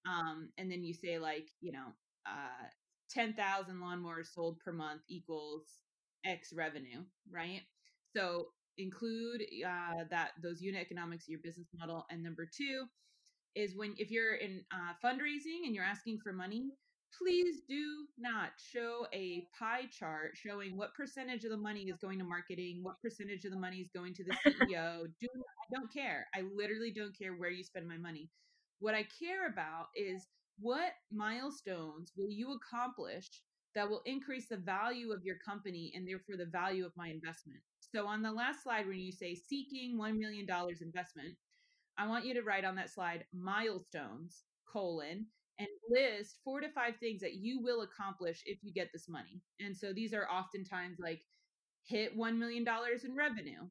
um, 0.06 0.50
and 0.58 0.70
then 0.70 0.82
you 0.84 0.94
say 0.94 1.18
like, 1.18 1.48
you 1.60 1.72
know, 1.72 1.86
uh, 2.26 2.66
ten 3.12 3.34
thousand 3.34 3.76
lawnmowers 3.76 4.32
sold 4.34 4.58
per 4.64 4.72
month 4.72 5.02
equals 5.08 5.64
X 6.24 6.52
revenue, 6.52 7.02
right? 7.30 7.62
So 8.14 8.48
include 8.78 9.42
uh, 9.66 10.04
that 10.10 10.30
those 10.42 10.62
unit 10.62 10.80
economics 10.80 11.24
of 11.24 11.28
your 11.30 11.40
business 11.42 11.68
model. 11.78 12.06
And 12.10 12.22
number 12.22 12.46
two 12.46 12.84
is 13.54 13.76
when 13.76 13.94
if 13.98 14.10
you're 14.10 14.36
in 14.36 14.64
uh, 14.72 14.94
fundraising 15.04 15.66
and 15.66 15.74
you're 15.74 15.84
asking 15.84 16.18
for 16.22 16.32
money, 16.32 16.70
please 17.18 17.62
do 17.68 18.06
not 18.18 18.50
show 18.56 19.06
a 19.12 19.46
pie 19.58 19.86
chart 19.90 20.32
showing 20.34 20.76
what 20.76 20.94
percentage 20.94 21.44
of 21.44 21.50
the 21.50 21.56
money 21.56 21.82
is 21.82 21.98
going 21.98 22.18
to 22.18 22.24
marketing, 22.24 22.80
what 22.82 23.00
percentage 23.02 23.44
of 23.44 23.50
the 23.50 23.58
money 23.58 23.78
is 23.78 23.90
going 23.94 24.14
to 24.14 24.24
the 24.24 24.32
CEO. 24.50 25.04
do 25.20 25.28
I 25.34 25.74
don't 25.74 25.92
care. 25.92 26.26
I 26.34 26.42
literally 26.54 26.92
don't 26.92 27.16
care 27.16 27.34
where 27.34 27.50
you 27.50 27.62
spend 27.62 27.86
my 27.86 27.98
money. 27.98 28.30
What 28.80 28.94
I 28.94 29.06
care 29.20 29.46
about 29.48 29.86
is 29.94 30.26
what 30.62 30.92
milestones 31.12 32.12
will 32.16 32.30
you 32.30 32.54
accomplish 32.54 33.28
that 33.74 33.88
will 33.88 34.02
increase 34.06 34.48
the 34.48 34.56
value 34.56 35.12
of 35.12 35.24
your 35.24 35.36
company 35.44 35.92
and 35.94 36.06
therefore 36.06 36.36
the 36.36 36.46
value 36.46 36.84
of 36.86 36.92
my 36.96 37.08
investment. 37.08 37.60
So 37.80 38.06
on 38.06 38.22
the 38.22 38.32
last 38.32 38.62
slide, 38.62 38.86
when 38.86 38.98
you 38.98 39.12
say 39.12 39.34
seeking 39.34 39.98
$1 39.98 40.18
million 40.18 40.46
investment, 40.80 41.34
I 41.98 42.06
want 42.06 42.24
you 42.24 42.34
to 42.34 42.42
write 42.42 42.64
on 42.64 42.74
that 42.76 42.90
slide 42.90 43.24
milestones, 43.32 44.44
colon, 44.70 45.26
and 45.58 45.68
list 45.90 46.38
four 46.44 46.60
to 46.60 46.68
five 46.70 46.96
things 46.96 47.20
that 47.20 47.34
you 47.34 47.60
will 47.60 47.82
accomplish 47.82 48.42
if 48.46 48.58
you 48.62 48.72
get 48.72 48.88
this 48.92 49.08
money. 49.08 49.42
And 49.60 49.76
so 49.76 49.92
these 49.92 50.14
are 50.14 50.28
oftentimes 50.30 50.98
like 50.98 51.20
hit 51.84 52.16
$1 52.16 52.38
million 52.38 52.64
in 53.04 53.14
revenue 53.16 53.68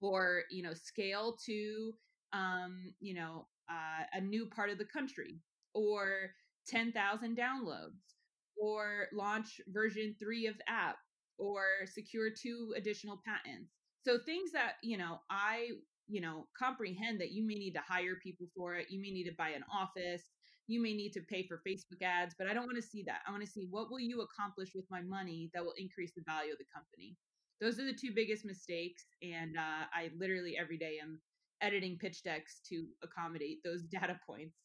or, 0.00 0.42
you 0.50 0.62
know, 0.62 0.74
scale 0.74 1.36
to, 1.46 1.92
um, 2.32 2.92
you 3.00 3.14
know, 3.14 3.46
uh, 3.70 4.04
a 4.14 4.20
new 4.20 4.46
part 4.46 4.70
of 4.70 4.78
the 4.78 4.84
country 4.84 5.40
or 5.74 6.30
10,000 6.68 7.36
downloads 7.36 8.14
or 8.56 9.08
launch 9.12 9.60
version 9.68 10.14
three 10.18 10.46
of 10.46 10.56
the 10.58 10.68
app 10.70 10.96
or 11.38 11.62
secure 11.86 12.28
two 12.30 12.74
additional 12.76 13.20
patents. 13.24 13.72
So 14.04 14.18
things 14.18 14.52
that, 14.52 14.74
you 14.82 14.98
know, 14.98 15.20
I, 15.30 15.70
you 16.08 16.20
know, 16.20 16.46
comprehend 16.58 17.20
that 17.20 17.32
you 17.32 17.46
may 17.46 17.54
need 17.54 17.72
to 17.72 17.80
hire 17.86 18.16
people 18.22 18.46
for 18.56 18.74
it. 18.74 18.86
You 18.90 19.00
may 19.00 19.10
need 19.10 19.24
to 19.24 19.34
buy 19.36 19.50
an 19.50 19.64
office. 19.72 20.22
You 20.66 20.82
may 20.82 20.92
need 20.94 21.12
to 21.12 21.20
pay 21.20 21.46
for 21.46 21.62
Facebook 21.66 22.02
ads, 22.02 22.34
but 22.38 22.46
I 22.46 22.52
don't 22.52 22.66
want 22.66 22.76
to 22.76 22.82
see 22.82 23.02
that. 23.06 23.20
I 23.26 23.30
want 23.30 23.44
to 23.44 23.50
see 23.50 23.66
what 23.70 23.90
will 23.90 24.00
you 24.00 24.22
accomplish 24.22 24.70
with 24.74 24.84
my 24.90 25.00
money 25.00 25.50
that 25.54 25.64
will 25.64 25.74
increase 25.78 26.12
the 26.14 26.22
value 26.26 26.52
of 26.52 26.58
the 26.58 26.64
company. 26.74 27.16
Those 27.60 27.78
are 27.78 27.84
the 27.84 27.94
two 27.98 28.12
biggest 28.14 28.44
mistakes. 28.44 29.04
And 29.22 29.56
uh, 29.56 29.86
I 29.92 30.10
literally 30.18 30.56
every 30.60 30.78
day 30.78 30.98
am 31.02 31.20
editing 31.62 31.98
pitch 31.98 32.22
decks 32.22 32.60
to 32.68 32.86
accommodate 33.02 33.58
those 33.64 33.82
data 33.90 34.18
points 34.26 34.56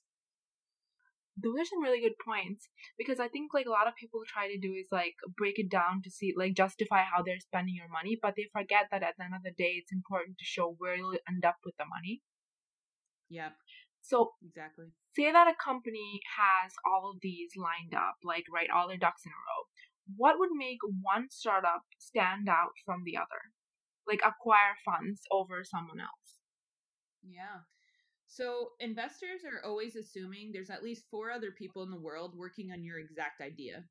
those 1.35 1.57
are 1.59 1.65
some 1.65 1.81
really 1.81 2.01
good 2.01 2.17
points 2.21 2.69
because 2.97 3.19
I 3.19 3.27
think 3.27 3.53
like 3.53 3.65
a 3.65 3.73
lot 3.73 3.87
of 3.87 3.95
people 3.95 4.21
try 4.27 4.47
to 4.47 4.59
do 4.59 4.73
is 4.73 4.87
like 4.91 5.15
break 5.35 5.57
it 5.57 5.69
down 5.69 6.01
to 6.03 6.11
see 6.11 6.33
like 6.37 6.53
justify 6.53 7.01
how 7.01 7.23
they're 7.23 7.39
spending 7.39 7.75
your 7.75 7.89
money, 7.89 8.17
but 8.21 8.35
they 8.37 8.53
forget 8.53 8.85
that 8.91 9.01
at 9.01 9.15
the 9.17 9.25
end 9.25 9.33
of 9.33 9.41
the 9.41 9.51
day, 9.51 9.81
it's 9.81 9.91
important 9.91 10.37
to 10.37 10.45
show 10.45 10.75
where 10.77 10.95
you'll 10.95 11.17
end 11.27 11.43
up 11.43 11.57
with 11.65 11.75
the 11.77 11.85
money. 11.85 12.21
Yeah. 13.29 13.57
So 14.01 14.33
exactly. 14.45 14.93
Say 15.15 15.31
that 15.31 15.47
a 15.47 15.57
company 15.57 16.21
has 16.37 16.73
all 16.85 17.09
of 17.09 17.17
these 17.21 17.51
lined 17.57 17.95
up, 17.95 18.17
like 18.23 18.45
right, 18.53 18.69
all 18.69 18.87
their 18.87 18.97
ducks 18.97 19.25
in 19.25 19.31
a 19.31 19.41
row. 19.41 19.65
What 20.17 20.37
would 20.37 20.51
make 20.53 20.79
one 21.01 21.27
startup 21.31 21.81
stand 21.97 22.49
out 22.49 22.77
from 22.85 23.01
the 23.05 23.17
other? 23.17 23.49
Like 24.05 24.21
acquire 24.21 24.77
funds 24.85 25.21
over 25.31 25.63
someone 25.63 25.99
else. 25.99 26.37
Yeah. 27.23 27.65
So 28.33 28.69
investors 28.79 29.41
are 29.45 29.63
always 29.63 29.95
assuming 29.95 30.51
there's 30.51 30.71
at 30.71 30.81
least 30.81 31.05
four 31.11 31.29
other 31.29 31.51
people 31.51 31.83
in 31.83 31.91
the 31.91 31.99
world 31.99 32.33
working 32.35 32.71
on 32.71 32.83
your 32.83 32.97
exact 32.97 33.41
idea. 33.41 33.83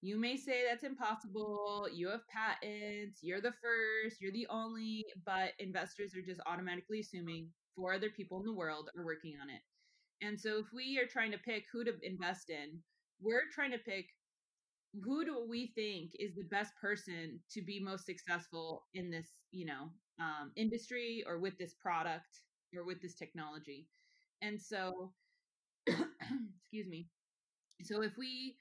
You 0.00 0.18
may 0.18 0.38
say 0.38 0.62
that's 0.66 0.82
impossible. 0.82 1.86
You 1.92 2.08
have 2.08 2.26
patents. 2.26 3.18
You're 3.20 3.42
the 3.42 3.52
first. 3.52 4.18
You're 4.18 4.32
the 4.32 4.46
only. 4.48 5.04
But 5.26 5.50
investors 5.58 6.16
are 6.16 6.22
just 6.22 6.40
automatically 6.46 7.00
assuming 7.00 7.50
four 7.74 7.92
other 7.92 8.08
people 8.08 8.40
in 8.40 8.46
the 8.46 8.54
world 8.54 8.88
are 8.96 9.04
working 9.04 9.34
on 9.42 9.50
it. 9.50 9.60
And 10.26 10.40
so 10.40 10.56
if 10.56 10.72
we 10.72 10.98
are 10.98 11.06
trying 11.06 11.32
to 11.32 11.38
pick 11.38 11.64
who 11.70 11.84
to 11.84 11.92
invest 12.02 12.48
in, 12.48 12.78
we're 13.20 13.42
trying 13.54 13.72
to 13.72 13.78
pick 13.78 14.06
who 15.04 15.26
do 15.26 15.46
we 15.46 15.72
think 15.74 16.12
is 16.18 16.34
the 16.34 16.44
best 16.44 16.72
person 16.80 17.38
to 17.50 17.60
be 17.60 17.78
most 17.78 18.06
successful 18.06 18.86
in 18.94 19.10
this, 19.10 19.28
you 19.50 19.66
know, 19.66 19.90
um, 20.18 20.52
industry 20.56 21.22
or 21.26 21.38
with 21.38 21.58
this 21.58 21.74
product 21.74 22.40
or 22.76 22.84
with 22.84 23.00
this 23.02 23.14
technology. 23.14 23.86
And 24.42 24.60
so, 24.60 25.12
excuse 25.86 26.86
me. 26.88 27.08
So 27.82 28.02
if 28.02 28.16
we 28.16 28.56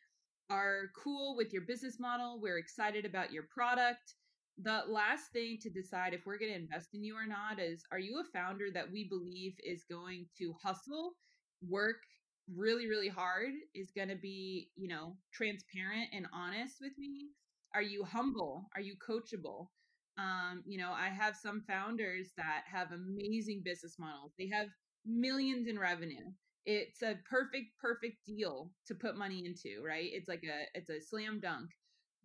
are 0.49 0.91
cool 1.01 1.35
with 1.35 1.53
your 1.53 1.63
business 1.63 1.99
model, 1.99 2.39
we're 2.41 2.57
excited 2.57 3.05
about 3.05 3.31
your 3.31 3.43
product. 3.43 4.15
The 4.61 4.83
last 4.87 5.31
thing 5.33 5.57
to 5.61 5.69
decide 5.69 6.13
if 6.13 6.25
we're 6.25 6.37
going 6.37 6.51
to 6.51 6.57
invest 6.59 6.93
in 6.93 7.03
you 7.03 7.15
or 7.15 7.25
not 7.27 7.59
is 7.59 7.83
are 7.91 7.99
you 7.99 8.19
a 8.19 8.37
founder 8.37 8.65
that 8.73 8.91
we 8.91 9.07
believe 9.09 9.53
is 9.63 9.83
going 9.89 10.27
to 10.37 10.53
hustle, 10.61 11.13
work 11.67 11.97
really, 12.53 12.87
really 12.87 13.09
hard, 13.09 13.51
is 13.73 13.91
going 13.91 14.09
to 14.09 14.15
be, 14.15 14.69
you 14.75 14.87
know, 14.87 15.17
transparent 15.33 16.09
and 16.13 16.27
honest 16.33 16.75
with 16.79 16.93
me? 16.97 17.29
Are 17.73 17.81
you 17.81 18.03
humble? 18.05 18.69
Are 18.75 18.81
you 18.81 18.95
coachable? 18.95 19.67
Um, 20.17 20.63
you 20.65 20.77
know, 20.77 20.91
I 20.91 21.09
have 21.09 21.35
some 21.35 21.61
founders 21.67 22.29
that 22.37 22.63
have 22.71 22.91
amazing 22.91 23.61
business 23.63 23.95
models. 23.99 24.31
They 24.39 24.47
have 24.49 24.67
millions 25.05 25.67
in 25.67 25.77
revenue. 25.77 26.31
It's 26.65 27.01
a 27.03 27.19
perfect, 27.29 27.77
perfect 27.79 28.25
deal 28.25 28.71
to 28.87 28.95
put 28.95 29.17
money 29.17 29.45
into, 29.45 29.83
right? 29.85 30.09
It's 30.11 30.27
like 30.29 30.43
a 30.43 30.65
it's 30.77 30.89
a 30.89 31.01
slam 31.01 31.39
dunk. 31.39 31.69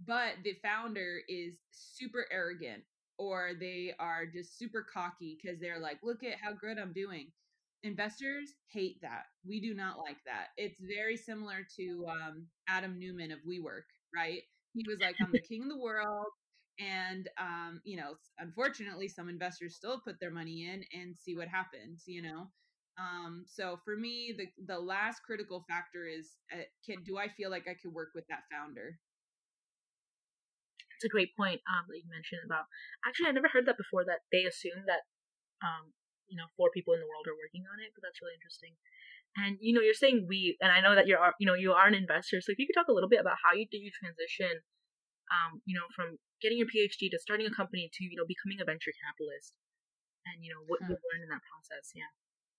But 0.07 0.35
the 0.45 0.55
founder 0.63 1.21
is 1.29 1.59
super 1.71 2.27
arrogant 2.31 2.85
or 3.19 3.53
they 3.59 3.93
are 3.99 4.25
just 4.25 4.57
super 4.59 4.87
cocky 4.93 5.39
because 5.43 5.61
they're 5.61 5.79
like, 5.81 5.99
look 6.03 6.23
at 6.23 6.39
how 6.43 6.53
good 6.55 6.79
I'm 6.79 6.93
doing. 6.95 7.31
Investors 7.83 8.55
hate 8.73 9.01
that. 9.03 9.25
We 9.47 9.61
do 9.61 9.75
not 9.75 9.99
like 9.99 10.17
that. 10.25 10.49
It's 10.57 10.81
very 10.81 11.17
similar 11.17 11.67
to 11.77 12.07
um, 12.09 12.47
Adam 12.69 12.99
Neumann 12.99 13.31
of 13.33 13.41
WeWork, 13.47 13.85
right? 14.15 14.43
He 14.75 14.85
was 14.89 15.01
like, 15.01 15.17
I'm 15.23 15.33
the 15.33 15.41
king 15.49 15.63
of 15.65 15.69
the 15.69 15.79
world 15.79 16.27
and 16.81 17.29
um, 17.39 17.81
you 17.85 17.97
know 17.97 18.17
unfortunately 18.39 19.09
some 19.09 19.29
investors 19.29 19.77
still 19.77 20.01
put 20.01 20.19
their 20.21 20.31
money 20.31 20.65
in 20.67 20.83
and 20.99 21.17
see 21.17 21.37
what 21.37 21.49
happens 21.49 22.05
you 22.07 22.23
know? 22.23 22.49
Um, 22.99 23.45
so 23.47 23.79
for 23.85 23.97
me 23.97 24.35
the 24.37 24.49
the 24.67 24.79
last 24.79 25.21
critical 25.25 25.65
factor 25.69 26.07
is 26.07 26.37
uh, 26.53 26.65
can 26.85 27.03
do 27.05 27.19
i 27.19 27.29
feel 27.29 27.51
like 27.51 27.69
i 27.69 27.77
could 27.77 27.93
work 27.93 28.11
with 28.15 28.25
that 28.29 28.49
founder? 28.51 28.99
It's 30.97 31.09
a 31.09 31.13
great 31.13 31.33
point 31.37 31.61
um, 31.65 31.89
that 31.89 31.97
you 31.97 32.09
mentioned 32.11 32.45
about 32.45 32.65
actually 33.07 33.29
i 33.29 33.37
never 33.37 33.49
heard 33.49 33.67
that 33.67 33.81
before 33.81 34.05
that 34.05 34.25
they 34.33 34.45
assume 34.45 34.85
that 34.89 35.05
um, 35.65 35.93
you 36.29 36.37
know 36.37 36.49
four 36.57 36.71
people 36.73 36.95
in 36.95 37.01
the 37.01 37.09
world 37.09 37.29
are 37.29 37.37
working 37.37 37.65
on 37.69 37.81
it 37.81 37.93
but 37.95 38.03
that's 38.03 38.21
really 38.21 38.37
interesting. 38.37 38.75
And 39.39 39.63
you 39.63 39.71
know 39.73 39.81
you're 39.81 39.95
saying 39.95 40.27
we 40.27 40.59
and 40.59 40.73
i 40.75 40.83
know 40.83 40.99
that 40.99 41.07
you're 41.07 41.23
you 41.39 41.47
know 41.47 41.55
you 41.55 41.71
are 41.71 41.87
an 41.87 41.95
investor 41.95 42.43
so 42.43 42.51
if 42.51 42.59
you 42.59 42.67
could 42.67 42.75
talk 42.75 42.91
a 42.91 42.97
little 42.97 43.09
bit 43.09 43.23
about 43.23 43.39
how 43.39 43.55
you 43.55 43.65
did 43.71 43.79
you 43.79 43.95
transition 43.95 44.59
um, 45.31 45.63
you 45.65 45.75
know, 45.79 45.87
from 45.95 46.19
getting 46.43 46.59
your 46.59 46.67
PhD 46.67 47.11
to 47.11 47.19
starting 47.19 47.47
a 47.47 47.55
company 47.55 47.91
to, 47.93 48.05
you 48.05 48.17
know, 48.17 48.27
becoming 48.27 48.61
a 48.61 48.65
venture 48.65 48.93
capitalist 49.05 49.55
and, 50.27 50.45
you 50.45 50.51
know, 50.51 50.63
what 50.67 50.81
huh. 50.83 50.89
you 50.91 50.97
learned 50.97 51.25
in 51.25 51.31
that 51.31 51.45
process. 51.47 51.93
Yeah. 51.95 52.11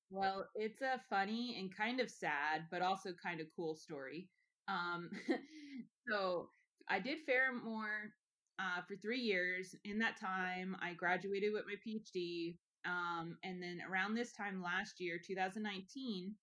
Well, 0.10 0.46
it's 0.56 0.82
a 0.82 1.00
funny 1.10 1.56
and 1.60 1.76
kind 1.76 2.00
of 2.00 2.10
sad, 2.10 2.67
but 2.70 2.82
also 2.82 3.12
kind 3.24 3.39
of 3.39 3.48
cool 3.56 3.76
story. 3.76 4.28
Um, 4.67 5.10
so 6.10 6.50
I 6.89 7.00
did 7.00 7.20
Pheramor 7.28 8.12
uh, 8.60 8.82
for 8.88 8.96
three 8.98 9.20
years. 9.20 9.76
In 9.86 10.00
that 10.00 10.20
time, 10.20 10.76
I 10.82 10.94
graduated 10.94 11.54
with 11.54 11.63
my 11.65 11.76
PhD. 11.80 12.58
Um, 12.86 13.38
and 13.44 13.62
then 13.62 13.80
around 13.89 14.15
this 14.15 14.34
time 14.34 14.62
last 14.62 15.00
year, 15.00 15.20
2019, 15.26 16.36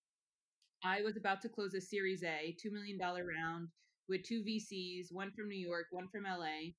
I 0.84 1.02
was 1.02 1.16
about 1.16 1.40
to 1.42 1.48
close 1.48 1.74
a 1.74 1.80
Series 1.80 2.22
A, 2.22 2.56
$2 2.64 2.72
million 2.72 2.98
round 2.98 3.68
with 4.08 4.22
two 4.22 4.42
VCs, 4.42 5.08
one 5.10 5.30
from 5.32 5.48
New 5.48 5.58
York, 5.58 5.86
one 5.90 6.08
from 6.08 6.24
LA. 6.24 6.72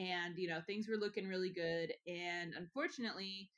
And, 0.00 0.38
you 0.38 0.48
know, 0.48 0.60
things 0.66 0.88
were 0.88 0.96
looking 0.96 1.28
really 1.28 1.50
good. 1.50 1.92
And 2.06 2.54
unfortunately, 2.56 3.50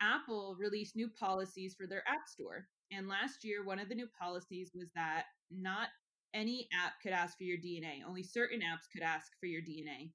Apple 0.00 0.56
released 0.58 0.96
new 0.96 1.08
policies 1.08 1.74
for 1.74 1.86
their 1.86 2.06
App 2.08 2.26
Store. 2.26 2.66
And 2.90 3.06
last 3.06 3.44
year, 3.44 3.64
one 3.64 3.78
of 3.78 3.88
the 3.90 3.94
new 3.94 4.08
policies 4.18 4.72
was 4.74 4.88
that 4.94 5.24
not 5.50 5.88
any 6.32 6.68
app 6.72 6.94
could 7.02 7.12
ask 7.12 7.36
for 7.36 7.44
your 7.44 7.58
DNA, 7.58 8.02
only 8.08 8.22
certain 8.22 8.60
apps 8.60 8.90
could 8.90 9.02
ask 9.02 9.32
for 9.38 9.46
your 9.46 9.60
DNA. 9.60 10.12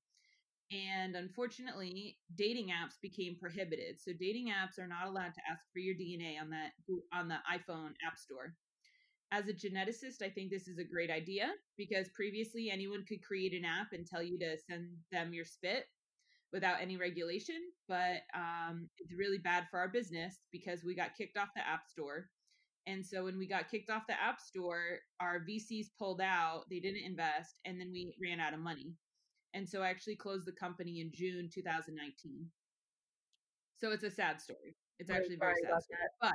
And 0.71 1.15
unfortunately, 1.15 2.17
dating 2.35 2.69
apps 2.69 2.99
became 2.99 3.37
prohibited. 3.39 3.99
So 3.99 4.11
dating 4.19 4.47
apps 4.47 4.79
are 4.83 4.87
not 4.87 5.07
allowed 5.07 5.35
to 5.35 5.41
ask 5.49 5.63
for 5.71 5.79
your 5.79 5.93
DNA 5.95 6.41
on 6.41 6.49
that 6.49 6.71
on 7.13 7.27
the 7.27 7.37
iPhone 7.53 7.91
App 8.05 8.17
Store 8.17 8.55
as 9.31 9.47
a 9.47 9.53
geneticist, 9.53 10.21
I 10.21 10.29
think 10.29 10.49
this 10.49 10.67
is 10.67 10.77
a 10.77 10.83
great 10.83 11.09
idea 11.09 11.49
because 11.77 12.09
previously 12.09 12.69
anyone 12.71 13.03
could 13.07 13.23
create 13.23 13.53
an 13.53 13.65
app 13.65 13.87
and 13.93 14.05
tell 14.05 14.23
you 14.23 14.37
to 14.39 14.57
send 14.69 14.89
them 15.11 15.33
your 15.33 15.45
spit 15.45 15.85
without 16.53 16.81
any 16.81 16.97
regulation. 16.97 17.59
But 17.87 18.21
um, 18.35 18.89
it's 18.99 19.13
really 19.13 19.39
bad 19.39 19.65
for 19.69 19.79
our 19.79 19.89
business 19.89 20.39
because 20.51 20.83
we 20.83 20.95
got 20.95 21.15
kicked 21.17 21.37
off 21.37 21.49
the 21.55 21.67
App 21.67 21.87
Store. 21.87 22.29
And 22.87 23.03
so 23.03 23.23
when 23.23 23.37
we 23.37 23.47
got 23.47 23.69
kicked 23.69 23.89
off 23.89 24.03
the 24.07 24.21
App 24.21 24.39
Store, 24.39 24.99
our 25.19 25.39
VCs 25.39 25.87
pulled 25.97 26.21
out, 26.21 26.65
they 26.69 26.79
didn't 26.79 27.03
invest, 27.03 27.55
and 27.65 27.79
then 27.79 27.91
we 27.91 28.15
ran 28.21 28.39
out 28.39 28.53
of 28.53 28.59
money. 28.59 28.93
And 29.55 29.67
so 29.67 29.81
I 29.81 29.89
actually 29.89 30.17
closed 30.17 30.45
the 30.45 30.51
company 30.51 31.01
in 31.01 31.11
June 31.13 31.49
2019. 31.51 32.45
So 33.77 33.91
it's 33.91 34.03
a 34.03 34.11
sad 34.11 34.39
story. 34.39 34.75
It's 34.99 35.09
actually 35.09 35.37
very 35.37 35.55
sad 35.63 35.81
story. 35.81 35.99
But 36.21 36.33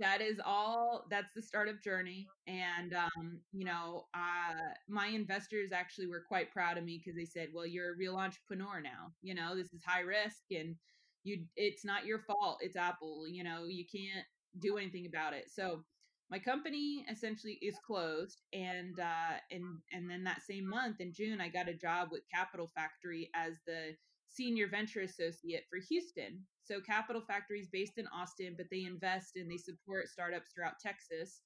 that 0.00 0.20
is 0.20 0.40
all 0.44 1.04
that's 1.10 1.32
the 1.34 1.42
start 1.42 1.68
of 1.68 1.82
journey 1.82 2.28
and 2.46 2.94
um, 2.94 3.40
you 3.52 3.64
know 3.64 4.06
uh, 4.14 4.54
my 4.88 5.08
investors 5.08 5.70
actually 5.72 6.06
were 6.06 6.24
quite 6.26 6.52
proud 6.52 6.78
of 6.78 6.84
me 6.84 7.00
because 7.02 7.16
they 7.16 7.24
said 7.24 7.48
well 7.52 7.66
you're 7.66 7.92
a 7.94 7.96
real 7.96 8.16
entrepreneur 8.16 8.80
now 8.80 9.12
you 9.22 9.34
know 9.34 9.56
this 9.56 9.72
is 9.72 9.82
high 9.84 10.00
risk 10.00 10.42
and 10.50 10.76
you 11.24 11.44
it's 11.56 11.84
not 11.84 12.06
your 12.06 12.20
fault 12.20 12.58
it's 12.60 12.76
apple 12.76 13.26
you 13.28 13.42
know 13.44 13.64
you 13.66 13.84
can't 13.90 14.24
do 14.60 14.78
anything 14.78 15.06
about 15.06 15.34
it. 15.34 15.44
So 15.50 15.84
my 16.30 16.38
company 16.38 17.04
essentially 17.10 17.58
is 17.62 17.78
closed 17.86 18.42
and 18.52 18.98
uh 18.98 19.38
and 19.50 19.64
and 19.92 20.10
then 20.10 20.24
that 20.24 20.42
same 20.42 20.68
month 20.68 21.00
in 21.00 21.12
june 21.12 21.40
i 21.40 21.48
got 21.48 21.68
a 21.68 21.74
job 21.74 22.08
with 22.10 22.22
capital 22.32 22.68
factory 22.74 23.30
as 23.34 23.54
the 23.66 23.94
senior 24.28 24.68
venture 24.68 25.00
associate 25.00 25.64
for 25.70 25.78
Houston. 25.88 26.44
So 26.62 26.80
Capital 26.80 27.22
Factory 27.22 27.60
is 27.60 27.68
based 27.72 27.98
in 27.98 28.06
Austin, 28.08 28.54
but 28.56 28.66
they 28.70 28.84
invest 28.84 29.36
and 29.36 29.50
they 29.50 29.56
support 29.56 30.08
startups 30.08 30.50
throughout 30.54 30.80
Texas. 30.80 31.40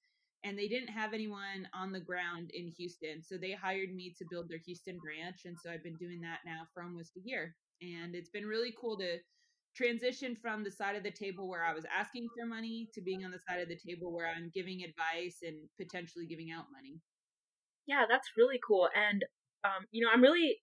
And 0.44 0.58
they 0.58 0.66
didn't 0.66 0.88
have 0.88 1.14
anyone 1.14 1.68
on 1.72 1.92
the 1.92 2.00
ground 2.00 2.50
in 2.52 2.72
Houston. 2.76 3.22
So 3.22 3.38
they 3.38 3.52
hired 3.52 3.94
me 3.94 4.12
to 4.18 4.26
build 4.28 4.48
their 4.48 4.58
Houston 4.66 4.98
branch. 4.98 5.42
And 5.44 5.56
so 5.62 5.70
I've 5.70 5.84
been 5.84 5.96
doing 5.96 6.20
that 6.22 6.40
now 6.44 6.66
for 6.74 6.82
almost 6.82 7.16
a 7.16 7.20
year. 7.22 7.54
And 7.80 8.16
it's 8.16 8.30
been 8.30 8.46
really 8.46 8.74
cool 8.80 8.98
to 8.98 9.18
transition 9.76 10.36
from 10.42 10.64
the 10.64 10.70
side 10.70 10.96
of 10.96 11.04
the 11.04 11.12
table 11.12 11.48
where 11.48 11.64
I 11.64 11.72
was 11.72 11.86
asking 11.96 12.28
for 12.36 12.46
money 12.46 12.88
to 12.94 13.00
being 13.00 13.24
on 13.24 13.30
the 13.30 13.40
side 13.48 13.62
of 13.62 13.68
the 13.68 13.78
table 13.78 14.12
where 14.12 14.28
I'm 14.28 14.50
giving 14.52 14.82
advice 14.82 15.38
and 15.42 15.56
potentially 15.80 16.26
giving 16.26 16.50
out 16.50 16.66
money. 16.72 16.98
Yeah, 17.86 18.04
that's 18.08 18.30
really 18.36 18.60
cool. 18.66 18.88
And 18.94 19.24
um, 19.64 19.86
you 19.90 20.04
know, 20.04 20.10
I'm 20.12 20.22
really 20.22 20.58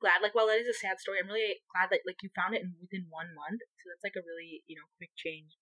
glad. 0.00 0.24
Like, 0.24 0.34
while 0.34 0.48
that 0.48 0.58
is 0.58 0.68
a 0.68 0.76
sad 0.76 0.98
story, 0.98 1.20
I'm 1.20 1.28
really 1.30 1.60
glad 1.70 1.92
that 1.92 2.08
like 2.08 2.18
you 2.24 2.32
found 2.32 2.56
it 2.56 2.64
in, 2.64 2.74
within 2.80 3.06
one 3.12 3.36
month. 3.36 3.60
So 3.80 3.92
that's 3.92 4.04
like 4.04 4.16
a 4.16 4.24
really 4.24 4.64
you 4.66 4.74
know 4.80 4.88
quick 4.96 5.12
change. 5.14 5.54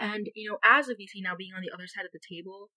And 0.00 0.28
you 0.36 0.48
know, 0.48 0.58
as 0.64 0.88
a 0.88 0.96
VC 0.96 1.24
now 1.24 1.36
being 1.36 1.56
on 1.56 1.64
the 1.64 1.72
other 1.72 1.88
side 1.88 2.04
of 2.04 2.12
the 2.12 2.20
table, 2.20 2.68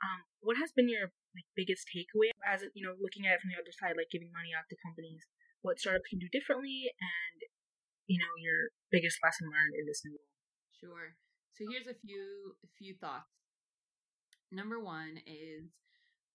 um, 0.00 0.24
what 0.40 0.60
has 0.60 0.72
been 0.72 0.88
your 0.88 1.12
like 1.36 1.48
biggest 1.54 1.88
takeaway 1.88 2.32
as 2.42 2.64
you 2.74 2.84
know 2.84 2.96
looking 2.98 3.24
at 3.28 3.38
it 3.38 3.40
from 3.40 3.52
the 3.52 3.60
other 3.60 3.72
side, 3.72 3.96
like 3.96 4.12
giving 4.12 4.32
money 4.32 4.52
out 4.56 4.68
to 4.68 4.76
companies? 4.84 5.24
What 5.60 5.80
startups 5.80 6.08
can 6.08 6.20
do 6.20 6.28
differently, 6.32 6.88
and 6.88 7.38
you 8.08 8.16
know 8.16 8.32
your 8.40 8.72
biggest 8.88 9.20
lesson 9.20 9.48
learned 9.48 9.76
in 9.76 9.84
this 9.84 10.00
new 10.04 10.16
role. 10.16 10.32
Sure. 10.80 11.16
So 11.56 11.68
here's 11.68 11.88
a 11.88 11.96
few 12.00 12.56
a 12.64 12.68
few 12.80 12.96
thoughts. 12.96 13.28
Number 14.52 14.80
one 14.80 15.20
is 15.28 15.70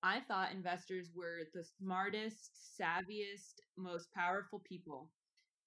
I 0.06 0.20
thought 0.28 0.52
investors 0.52 1.10
were 1.16 1.50
the 1.56 1.64
smartest, 1.64 2.52
savviest, 2.80 3.56
most 3.76 4.14
powerful 4.14 4.62
people. 4.64 5.10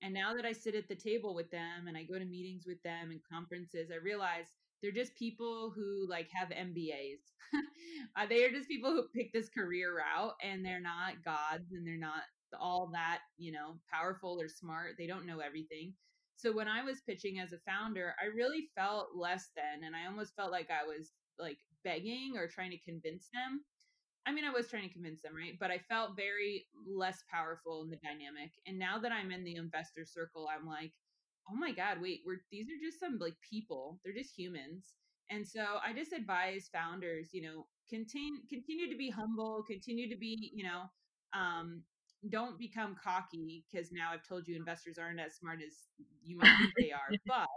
And 0.00 0.14
now 0.14 0.32
that 0.32 0.44
I 0.44 0.52
sit 0.52 0.76
at 0.76 0.86
the 0.86 0.94
table 0.94 1.34
with 1.34 1.50
them 1.50 1.88
and 1.88 1.96
I 1.96 2.04
go 2.04 2.20
to 2.20 2.24
meetings 2.24 2.62
with 2.64 2.80
them 2.84 3.10
and 3.10 3.20
conferences, 3.28 3.90
I 3.92 3.96
realize 3.96 4.46
they're 4.80 4.92
just 4.92 5.16
people 5.16 5.72
who 5.74 6.06
like 6.08 6.28
have 6.32 6.50
MBAs. 6.50 7.18
uh, 8.16 8.26
they 8.28 8.44
are 8.44 8.52
just 8.52 8.68
people 8.68 8.92
who 8.92 9.08
pick 9.12 9.32
this 9.32 9.48
career 9.48 9.96
route 9.96 10.34
and 10.40 10.64
they're 10.64 10.80
not 10.80 11.24
gods 11.24 11.72
and 11.72 11.84
they're 11.84 11.98
not 11.98 12.22
all 12.60 12.88
that, 12.92 13.18
you 13.38 13.50
know, 13.50 13.74
powerful 13.92 14.40
or 14.40 14.48
smart. 14.48 14.92
They 14.96 15.08
don't 15.08 15.26
know 15.26 15.40
everything. 15.40 15.94
So 16.36 16.52
when 16.52 16.68
I 16.68 16.84
was 16.84 17.00
pitching 17.00 17.40
as 17.40 17.52
a 17.52 17.58
founder, 17.68 18.14
I 18.22 18.26
really 18.26 18.68
felt 18.76 19.08
less 19.16 19.48
than 19.56 19.82
and 19.84 19.96
I 19.96 20.06
almost 20.06 20.36
felt 20.36 20.52
like 20.52 20.68
I 20.70 20.86
was 20.86 21.10
like 21.40 21.58
begging 21.82 22.34
or 22.36 22.46
trying 22.46 22.70
to 22.70 22.78
convince 22.78 23.30
them 23.34 23.64
I 24.28 24.32
mean, 24.32 24.44
I 24.44 24.50
was 24.50 24.68
trying 24.68 24.86
to 24.86 24.92
convince 24.92 25.22
them, 25.22 25.34
right? 25.34 25.56
But 25.58 25.70
I 25.70 25.78
felt 25.78 26.14
very 26.14 26.66
less 26.86 27.24
powerful 27.30 27.82
in 27.82 27.88
the 27.88 27.96
dynamic. 27.96 28.52
And 28.66 28.78
now 28.78 28.98
that 28.98 29.10
I'm 29.10 29.32
in 29.32 29.42
the 29.42 29.56
investor 29.56 30.04
circle, 30.04 30.48
I'm 30.54 30.66
like, 30.66 30.92
oh 31.50 31.56
my 31.56 31.72
God, 31.72 31.98
wait, 32.02 32.20
we're 32.26 32.42
these 32.52 32.66
are 32.68 32.84
just 32.84 33.00
some 33.00 33.18
like 33.18 33.36
people. 33.48 34.00
They're 34.04 34.12
just 34.12 34.38
humans. 34.38 34.92
And 35.30 35.48
so 35.48 35.78
I 35.82 35.94
just 35.94 36.12
advise 36.12 36.68
founders, 36.70 37.30
you 37.32 37.40
know, 37.40 37.66
continue 37.88 38.40
continue 38.50 38.90
to 38.90 38.98
be 38.98 39.08
humble, 39.08 39.64
continue 39.66 40.10
to 40.10 40.16
be, 40.16 40.52
you 40.54 40.64
know, 40.64 40.82
um, 41.32 41.82
don't 42.28 42.58
become 42.58 42.96
cocky 43.02 43.64
because 43.72 43.92
now 43.92 44.10
I've 44.12 44.26
told 44.28 44.46
you 44.46 44.56
investors 44.56 44.98
aren't 44.98 45.20
as 45.20 45.36
smart 45.36 45.60
as 45.66 45.88
you 46.22 46.36
might 46.36 46.54
think 46.58 46.74
they 46.78 46.92
are. 46.92 47.16
But 47.26 47.48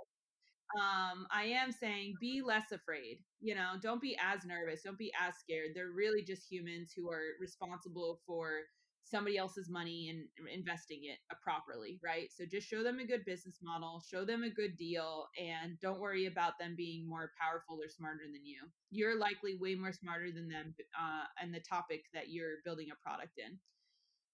um, 0.80 1.28
I 1.32 1.44
am 1.46 1.72
saying 1.72 2.16
be 2.20 2.42
less 2.42 2.72
afraid. 2.72 3.20
You 3.42 3.56
know, 3.56 3.74
don't 3.82 4.02
be 4.02 4.18
as 4.22 4.46
nervous. 4.46 4.84
Don't 4.84 4.98
be 4.98 5.12
as 5.20 5.36
scared. 5.38 5.72
They're 5.76 5.92
really 5.96 6.24
just 6.24 6.50
humans 6.50 6.94
who 6.96 7.10
are 7.10 7.36
responsible 7.40 8.22
for 8.26 8.62
somebody 9.04 9.38
else's 9.38 9.70
money 9.70 10.10
and 10.10 10.24
investing 10.54 11.00
it 11.04 11.18
uh, 11.32 11.36
properly, 11.44 12.00
right? 12.02 12.30
So 12.32 12.46
just 12.50 12.68
show 12.68 12.84
them 12.84 13.00
a 13.00 13.06
good 13.06 13.26
business 13.26 13.58
model, 13.62 14.02
show 14.10 14.24
them 14.24 14.44
a 14.44 14.50
good 14.50 14.78
deal, 14.78 15.26
and 15.38 15.78
don't 15.82 16.00
worry 16.00 16.28
about 16.28 16.54
them 16.60 16.76
being 16.78 17.10
more 17.10 17.32
powerful 17.40 17.78
or 17.84 17.90
smarter 17.90 18.24
than 18.32 18.46
you. 18.46 18.62
You're 18.90 19.20
likely 19.20 19.58
way 19.60 19.76
more 19.76 19.92
smarter 19.92 20.32
than 20.32 20.48
them 20.48 20.74
uh, 20.98 21.26
and 21.42 21.54
the 21.54 21.60
topic 21.60 22.04
that 22.14 22.30
you're 22.30 22.58
building 22.64 22.88
a 22.92 23.04
product 23.04 23.38
in. 23.38 23.60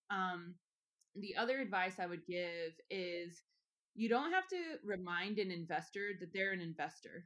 Um, 0.10 0.56
the 1.16 1.36
other 1.38 1.60
advice 1.60 2.00
I 2.00 2.06
would 2.08 2.26
give 2.28 2.74
is 2.90 3.42
you 3.98 4.10
don't 4.10 4.34
have 4.34 4.48
to 4.50 4.58
remind 4.86 5.40
an 5.40 5.52
investor 5.52 6.12
that 6.22 6.34
they're 6.34 6.54
an 6.54 6.62
investor. 6.62 7.26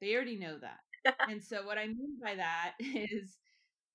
They 0.00 0.14
already 0.14 0.38
know 0.38 0.58
that. 0.60 1.16
and 1.30 1.42
so 1.42 1.66
what 1.66 1.78
I 1.78 1.88
mean 1.88 2.18
by 2.22 2.36
that 2.36 2.74
is 2.80 3.38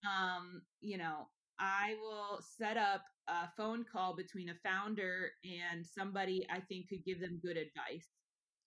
um, 0.06 0.62
you 0.82 0.98
know, 0.98 1.28
I 1.60 1.96
will 2.02 2.42
set 2.42 2.78
up 2.78 3.04
a 3.28 3.50
phone 3.58 3.86
call 3.92 4.16
between 4.16 4.50
a 4.50 4.56
founder 4.64 5.32
and 5.44 5.86
somebody 5.86 6.46
I 6.52 6.60
think 6.62 6.90
could 6.90 7.06
give 7.06 7.20
them 7.20 7.40
good 7.44 7.58
advice. 7.58 8.08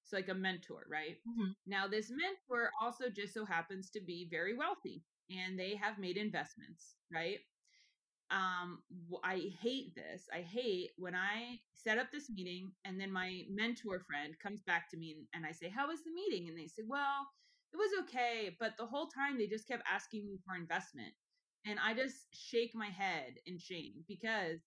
So 0.05 0.17
like 0.17 0.29
a 0.29 0.35
mentor, 0.35 0.85
right? 0.91 1.17
Mm-hmm. 1.29 1.53
Now 1.67 1.87
this 1.89 2.11
mentor 2.11 2.71
also 2.81 3.05
just 3.09 3.35
so 3.35 3.45
happens 3.45 3.91
to 3.91 4.01
be 4.01 4.29
very 4.31 4.57
wealthy 4.57 5.03
and 5.31 5.59
they 5.59 5.77
have 5.77 5.99
made 5.99 6.17
investments, 6.19 6.97
right? 7.13 7.39
Um 8.33 8.81
i 9.25 9.53
hate 9.61 9.95
this 9.95 10.29
i 10.35 10.41
hate 10.41 10.91
when 10.99 11.15
i 11.15 11.59
set 11.75 11.99
up 11.99 12.09
this 12.13 12.31
meeting 12.31 12.73
and 12.85 13.01
then 13.01 13.13
my 13.13 13.43
mentor 13.51 14.01
friend 14.01 14.35
comes 14.43 14.63
back 14.63 14.91
to 14.91 14.97
me 14.97 15.17
and 15.35 15.47
i 15.47 15.53
say 15.53 15.69
how 15.69 15.89
was 15.89 16.05
the 16.05 16.11
meeting? 16.13 16.49
And 16.49 16.59
they 16.59 16.67
say 16.67 16.83
well 16.87 17.29
it 17.73 17.77
was 17.77 17.91
okay 18.03 18.57
but 18.61 18.73
the 18.79 18.87
whole 18.87 19.07
time 19.09 19.39
they 19.39 19.47
just 19.47 19.69
kept 19.69 19.85
asking 19.91 20.27
me 20.27 20.39
for 20.47 20.57
investment. 20.57 21.13
And 21.67 21.79
i 21.85 21.95
just 21.95 22.27
shake 22.33 22.73
my 22.75 22.89
head 22.89 23.35
in 23.47 23.59
shame 23.59 24.05
because 24.09 24.61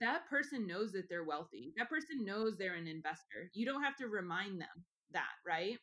that 0.00 0.28
person 0.30 0.66
knows 0.66 0.92
that 0.92 1.08
they're 1.08 1.24
wealthy 1.24 1.72
that 1.76 1.90
person 1.90 2.24
knows 2.24 2.56
they're 2.56 2.74
an 2.74 2.86
investor 2.86 3.50
you 3.54 3.66
don't 3.66 3.82
have 3.82 3.96
to 3.96 4.08
remind 4.08 4.60
them 4.60 4.84
that 5.12 5.32
right? 5.46 5.78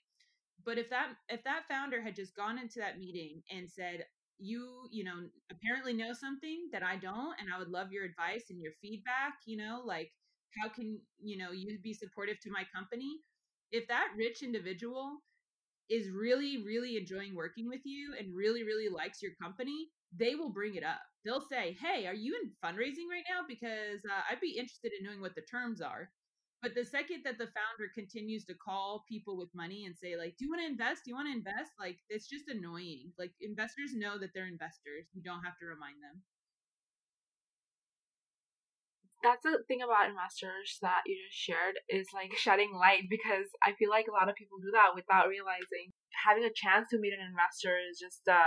But 0.65 0.77
if 0.77 0.89
that 0.89 1.09
if 1.29 1.43
that 1.43 1.67
founder 1.69 2.01
had 2.01 2.15
just 2.15 2.35
gone 2.35 2.57
into 2.59 2.79
that 2.79 2.99
meeting 2.99 3.43
and 3.51 3.69
said 3.69 4.05
you 4.39 4.87
you 4.91 5.03
know 5.03 5.15
apparently 5.51 5.93
know 5.93 6.11
something 6.13 6.67
that 6.71 6.83
i 6.83 6.95
don't 6.97 7.35
and 7.39 7.47
i 7.53 7.57
would 7.57 7.69
love 7.69 7.91
your 7.91 8.03
advice 8.05 8.45
and 8.49 8.61
your 8.61 8.73
feedback 8.81 9.33
you 9.45 9.55
know 9.57 9.81
like 9.85 10.11
how 10.61 10.69
can 10.69 10.99
you 11.21 11.37
know 11.37 11.51
you 11.51 11.77
be 11.83 11.93
supportive 11.93 12.39
to 12.41 12.49
my 12.51 12.63
company? 12.73 13.19
If 13.71 13.87
that 13.89 14.07
rich 14.17 14.41
individual 14.41 15.17
is 15.89 16.09
really 16.09 16.63
really 16.65 16.97
enjoying 16.97 17.35
working 17.35 17.67
with 17.69 17.81
you 17.85 18.15
and 18.17 18.35
really 18.35 18.63
really 18.63 18.89
likes 18.89 19.21
your 19.21 19.31
company 19.41 19.89
they 20.17 20.35
will 20.35 20.51
bring 20.51 20.75
it 20.75 20.83
up. 20.83 21.01
They'll 21.25 21.45
say 21.49 21.77
hey 21.81 22.07
are 22.07 22.15
you 22.15 22.35
in 22.41 22.51
fundraising 22.63 23.09
right 23.11 23.25
now? 23.29 23.41
Because 23.47 24.01
uh, 24.05 24.21
i'd 24.31 24.41
be 24.41 24.57
interested 24.57 24.91
in 24.97 25.05
knowing 25.05 25.21
what 25.21 25.35
the 25.35 25.41
terms 25.49 25.81
are 25.81 26.09
but 26.65 26.73
the 26.73 26.81
second 26.81 27.21
that 27.21 27.37
the 27.37 27.53
founder 27.53 27.93
continues 27.93 28.41
to 28.49 28.57
call 28.57 29.05
people 29.05 29.37
with 29.37 29.53
money 29.53 29.85
and 29.85 29.93
say, 29.93 30.17
like, 30.17 30.33
do 30.33 30.45
you 30.45 30.49
want 30.49 30.65
to 30.65 30.73
invest? 30.73 31.05
Do 31.05 31.13
you 31.13 31.15
want 31.15 31.29
to 31.29 31.37
invest? 31.37 31.77
Like, 31.77 32.01
it's 32.09 32.25
just 32.25 32.49
annoying. 32.49 33.13
Like, 33.21 33.37
investors 33.37 33.93
know 33.93 34.17
that 34.17 34.33
they're 34.33 34.49
investors. 34.49 35.05
You 35.13 35.21
don't 35.21 35.45
have 35.45 35.53
to 35.61 35.69
remind 35.69 36.01
them. 36.01 36.25
That's 39.21 39.45
the 39.45 39.61
thing 39.69 39.85
about 39.85 40.09
investors 40.09 40.81
that 40.81 41.05
you 41.05 41.13
just 41.29 41.37
shared 41.37 41.77
is 41.85 42.09
like 42.17 42.33
shedding 42.33 42.73
light 42.73 43.13
because 43.13 43.45
I 43.61 43.77
feel 43.77 43.93
like 43.93 44.09
a 44.09 44.17
lot 44.17 44.25
of 44.25 44.33
people 44.33 44.57
do 44.57 44.73
that 44.73 44.97
without 44.97 45.29
realizing. 45.29 45.93
Having 46.25 46.49
a 46.49 46.57
chance 46.57 46.89
to 46.89 46.97
meet 46.97 47.13
an 47.13 47.21
investor 47.21 47.77
is 47.77 48.01
just 48.01 48.25
a, 48.25 48.41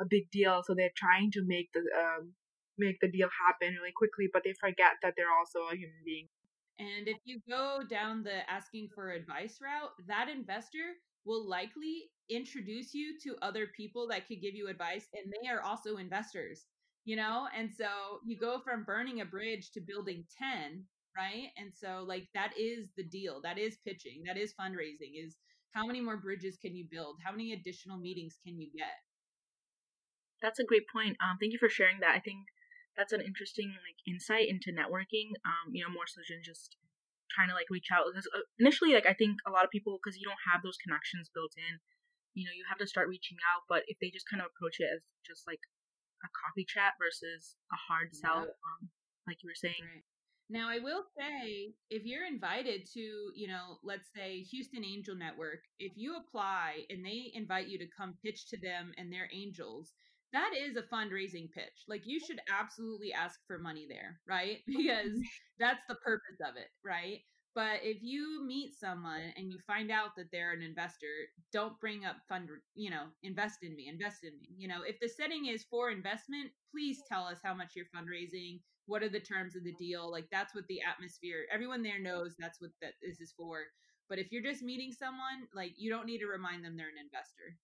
a 0.00 0.04
big 0.04 0.28
deal. 0.28 0.60
So 0.68 0.76
they're 0.76 0.92
trying 0.92 1.32
to 1.32 1.40
make 1.48 1.72
the 1.72 1.80
um, 1.96 2.36
make 2.76 3.00
the 3.00 3.08
deal 3.08 3.32
happen 3.32 3.72
really 3.72 3.96
quickly, 3.96 4.28
but 4.28 4.44
they 4.44 4.52
forget 4.52 5.00
that 5.00 5.16
they're 5.16 5.32
also 5.32 5.72
a 5.72 5.76
human 5.80 6.04
being 6.04 6.28
and 6.78 7.08
if 7.08 7.18
you 7.24 7.40
go 7.48 7.82
down 7.88 8.22
the 8.22 8.48
asking 8.50 8.88
for 8.94 9.10
advice 9.10 9.58
route, 9.62 9.92
that 10.08 10.28
investor 10.28 10.94
will 11.24 11.48
likely 11.48 12.10
introduce 12.30 12.94
you 12.94 13.18
to 13.22 13.36
other 13.42 13.68
people 13.76 14.08
that 14.08 14.26
could 14.26 14.40
give 14.40 14.54
you 14.54 14.68
advice 14.68 15.06
and 15.14 15.32
they 15.32 15.48
are 15.48 15.62
also 15.62 15.96
investors, 15.96 16.66
you 17.04 17.16
know? 17.16 17.46
And 17.56 17.70
so 17.72 18.20
you 18.24 18.36
go 18.38 18.60
from 18.60 18.84
burning 18.84 19.20
a 19.20 19.24
bridge 19.24 19.70
to 19.72 19.80
building 19.80 20.24
10, 20.38 20.84
right? 21.16 21.48
And 21.56 21.72
so 21.74 22.04
like 22.06 22.28
that 22.34 22.52
is 22.58 22.88
the 22.96 23.04
deal. 23.04 23.40
That 23.42 23.58
is 23.58 23.78
pitching. 23.86 24.22
That 24.26 24.36
is 24.36 24.54
fundraising 24.54 25.12
is 25.24 25.36
how 25.72 25.86
many 25.86 26.00
more 26.00 26.16
bridges 26.16 26.56
can 26.60 26.74
you 26.76 26.86
build? 26.90 27.16
How 27.24 27.32
many 27.32 27.52
additional 27.52 27.98
meetings 27.98 28.38
can 28.44 28.58
you 28.58 28.68
get? 28.76 28.94
That's 30.42 30.58
a 30.60 30.64
great 30.64 30.86
point. 30.88 31.16
Um, 31.20 31.38
thank 31.40 31.52
you 31.52 31.58
for 31.58 31.68
sharing 31.68 32.00
that. 32.00 32.14
I 32.14 32.20
think 32.20 32.46
that's 32.96 33.12
an 33.12 33.20
interesting 33.20 33.74
like 33.82 33.98
insight 34.06 34.48
into 34.48 34.70
networking. 34.70 35.34
Um, 35.42 35.74
you 35.74 35.82
know, 35.82 35.90
more 35.90 36.06
so 36.06 36.22
than 36.28 36.42
just 36.42 36.76
trying 37.34 37.50
to 37.50 37.58
like 37.58 37.70
reach 37.70 37.90
out 37.90 38.06
because 38.06 38.28
uh, 38.30 38.46
initially, 38.58 38.94
like 38.94 39.06
I 39.06 39.14
think 39.14 39.42
a 39.46 39.52
lot 39.52 39.66
of 39.66 39.74
people 39.74 39.98
because 39.98 40.18
you 40.18 40.26
don't 40.26 40.46
have 40.46 40.62
those 40.62 40.78
connections 40.78 41.30
built 41.34 41.52
in, 41.58 41.82
you 42.34 42.46
know, 42.46 42.54
you 42.54 42.64
have 42.70 42.78
to 42.78 42.86
start 42.86 43.10
reaching 43.10 43.38
out. 43.42 43.66
But 43.66 43.82
if 43.90 43.98
they 43.98 44.14
just 44.14 44.30
kind 44.30 44.42
of 44.42 44.50
approach 44.54 44.78
it 44.78 44.90
as 44.90 45.02
just 45.26 45.46
like 45.46 45.62
a 46.22 46.30
coffee 46.30 46.66
chat 46.66 46.94
versus 46.96 47.58
a 47.74 47.78
hard 47.90 48.14
sell, 48.14 48.46
um, 48.46 48.80
like 49.26 49.42
you 49.42 49.50
were 49.50 49.58
saying. 49.58 49.82
Right. 49.82 50.06
Now, 50.50 50.68
I 50.68 50.78
will 50.78 51.04
say, 51.16 51.72
if 51.88 52.04
you're 52.04 52.26
invited 52.26 52.84
to, 52.92 53.00
you 53.34 53.48
know, 53.48 53.80
let's 53.82 54.12
say 54.14 54.42
Houston 54.52 54.84
Angel 54.84 55.16
Network, 55.16 55.64
if 55.78 55.92
you 55.96 56.16
apply 56.16 56.84
and 56.90 57.04
they 57.04 57.32
invite 57.32 57.68
you 57.68 57.78
to 57.78 57.88
come 57.96 58.18
pitch 58.22 58.48
to 58.50 58.60
them 58.60 58.92
and 58.98 59.10
their 59.10 59.28
angels, 59.32 59.94
that 60.34 60.50
is 60.54 60.76
a 60.76 60.82
fundraising 60.94 61.50
pitch. 61.50 61.86
Like 61.88 62.02
you 62.06 62.20
should 62.20 62.40
absolutely 62.50 63.14
ask 63.14 63.40
for 63.48 63.58
money 63.58 63.86
there, 63.88 64.20
right? 64.28 64.58
Mm-hmm. 64.70 64.82
Because 64.82 65.14
that's 65.60 65.82
the 65.88 65.96
purpose 65.96 66.40
of 66.46 66.56
it, 66.56 66.68
right? 66.84 67.20
But 67.54 67.80
if 67.84 67.98
you 68.02 68.44
meet 68.44 68.74
someone 68.78 69.32
and 69.36 69.50
you 69.50 69.58
find 69.66 69.90
out 69.92 70.16
that 70.16 70.26
they're 70.32 70.52
an 70.52 70.62
investor, 70.62 71.30
don't 71.52 71.78
bring 71.80 72.04
up 72.04 72.16
fund, 72.28 72.48
you 72.74 72.90
know, 72.90 73.04
invest 73.22 73.60
in 73.62 73.76
me, 73.76 73.88
invest 73.88 74.24
in 74.24 74.32
me. 74.40 74.48
You 74.58 74.68
know, 74.68 74.82
if 74.86 74.98
the 75.00 75.08
setting 75.08 75.46
is 75.46 75.64
for 75.70 75.90
investment, 75.90 76.50
please 76.72 76.98
tell 77.08 77.24
us 77.24 77.38
how 77.44 77.54
much 77.54 77.74
you're 77.76 77.86
fundraising. 77.94 78.60
What 78.86 79.04
are 79.04 79.08
the 79.08 79.20
terms 79.20 79.56
of 79.56 79.64
the 79.64 79.74
deal? 79.78 80.10
Like 80.10 80.26
that's 80.32 80.54
what 80.54 80.66
the 80.68 80.80
atmosphere, 80.82 81.46
everyone 81.52 81.82
there 81.84 82.00
knows 82.00 82.34
that's 82.38 82.60
what 82.60 82.70
that 82.82 82.94
this 83.02 83.20
is 83.20 83.32
for. 83.36 83.64
But 84.08 84.18
if 84.20 84.32
you're 84.32 84.42
just 84.42 84.62
meeting 84.62 84.92
someone, 84.92 85.48
like 85.54 85.72
you 85.78 85.90
don't 85.90 86.06
need 86.06 86.18
to 86.18 86.26
remind 86.26 86.64
them 86.64 86.76
they're 86.76 86.88
an 86.92 87.02
investor. 87.06 87.56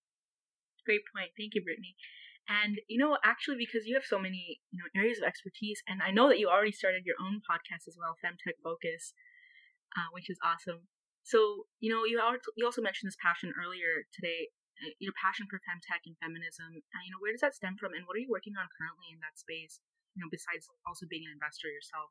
Great 0.86 1.02
point. 1.14 1.30
Thank 1.38 1.54
you, 1.54 1.62
Brittany. 1.62 1.94
And 2.50 2.82
you 2.90 2.98
know, 2.98 3.14
actually, 3.22 3.62
because 3.62 3.86
you 3.86 3.94
have 3.94 4.02
so 4.02 4.18
many 4.18 4.58
you 4.74 4.82
know 4.82 4.90
areas 4.98 5.22
of 5.22 5.30
expertise, 5.30 5.78
and 5.86 6.02
I 6.02 6.10
know 6.10 6.26
that 6.26 6.42
you 6.42 6.50
already 6.50 6.74
started 6.74 7.06
your 7.06 7.14
own 7.22 7.38
podcast 7.46 7.86
as 7.86 7.94
well, 7.94 8.18
Femtech 8.18 8.58
Focus, 8.58 9.14
uh, 9.94 10.10
which 10.10 10.26
is 10.26 10.34
awesome. 10.42 10.90
So 11.22 11.70
you 11.78 11.94
know, 11.94 12.02
you 12.02 12.18
you 12.58 12.66
also 12.66 12.82
mentioned 12.82 13.06
this 13.06 13.22
passion 13.22 13.54
earlier 13.54 14.02
today, 14.10 14.50
uh, 14.82 14.90
your 14.98 15.14
passion 15.14 15.46
for 15.46 15.62
femtech 15.62 16.02
and 16.10 16.18
feminism. 16.18 16.74
And, 16.74 17.02
you 17.06 17.14
know, 17.14 17.22
where 17.22 17.30
does 17.30 17.46
that 17.46 17.54
stem 17.54 17.78
from, 17.78 17.94
and 17.94 18.02
what 18.10 18.18
are 18.18 18.24
you 18.24 18.34
working 18.34 18.58
on 18.58 18.66
currently 18.74 19.14
in 19.14 19.22
that 19.22 19.38
space? 19.38 19.78
You 20.18 20.26
know, 20.26 20.30
besides 20.34 20.66
also 20.82 21.06
being 21.06 21.30
an 21.30 21.38
investor 21.38 21.70
yourself. 21.70 22.10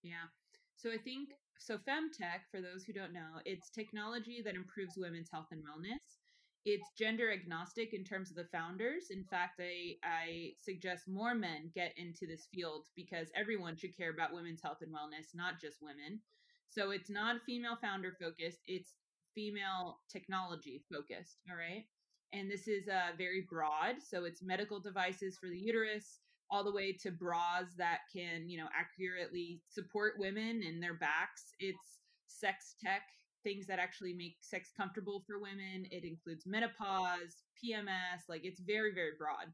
Yeah. 0.00 0.32
So 0.80 0.88
I 0.88 0.96
think 0.96 1.36
so 1.60 1.76
femtech 1.76 2.48
for 2.48 2.64
those 2.64 2.88
who 2.88 2.96
don't 2.96 3.12
know, 3.12 3.44
it's 3.44 3.68
technology 3.68 4.40
that 4.40 4.56
improves 4.56 4.96
women's 4.96 5.28
health 5.28 5.52
and 5.52 5.60
wellness 5.60 6.19
it's 6.64 6.92
gender 6.98 7.32
agnostic 7.32 7.94
in 7.94 8.04
terms 8.04 8.30
of 8.30 8.36
the 8.36 8.48
founders. 8.52 9.06
In 9.10 9.24
fact, 9.24 9.60
I, 9.60 9.96
I 10.04 10.52
suggest 10.60 11.08
more 11.08 11.34
men 11.34 11.70
get 11.74 11.92
into 11.96 12.26
this 12.26 12.48
field 12.52 12.86
because 12.94 13.28
everyone 13.34 13.76
should 13.76 13.96
care 13.96 14.10
about 14.10 14.34
women's 14.34 14.60
health 14.62 14.78
and 14.82 14.92
wellness, 14.92 15.28
not 15.34 15.60
just 15.60 15.78
women. 15.80 16.20
So 16.68 16.90
it's 16.90 17.10
not 17.10 17.42
female 17.46 17.76
founder 17.80 18.14
focused, 18.20 18.60
it's 18.66 18.94
female 19.34 20.00
technology 20.10 20.82
focused. 20.92 21.38
All 21.50 21.56
right. 21.56 21.84
And 22.32 22.50
this 22.50 22.68
is 22.68 22.86
uh, 22.88 23.16
very 23.16 23.46
broad. 23.48 23.96
So 24.06 24.24
it's 24.24 24.42
medical 24.42 24.80
devices 24.80 25.36
for 25.40 25.48
the 25.48 25.58
uterus, 25.58 26.20
all 26.50 26.62
the 26.62 26.72
way 26.72 26.92
to 27.02 27.10
bras 27.10 27.66
that 27.78 28.00
can, 28.14 28.48
you 28.48 28.58
know, 28.58 28.68
accurately 28.78 29.62
support 29.68 30.14
women 30.18 30.62
in 30.62 30.78
their 30.78 30.94
backs. 30.94 31.54
It's 31.58 31.98
sex 32.28 32.74
tech 32.82 33.02
things 33.42 33.66
that 33.66 33.78
actually 33.78 34.12
make 34.14 34.36
sex 34.40 34.70
comfortable 34.76 35.22
for 35.26 35.38
women. 35.38 35.86
It 35.90 36.04
includes 36.04 36.46
menopause, 36.46 37.44
PMS, 37.62 38.28
like 38.28 38.42
it's 38.44 38.60
very, 38.60 38.92
very 38.94 39.12
broad. 39.18 39.52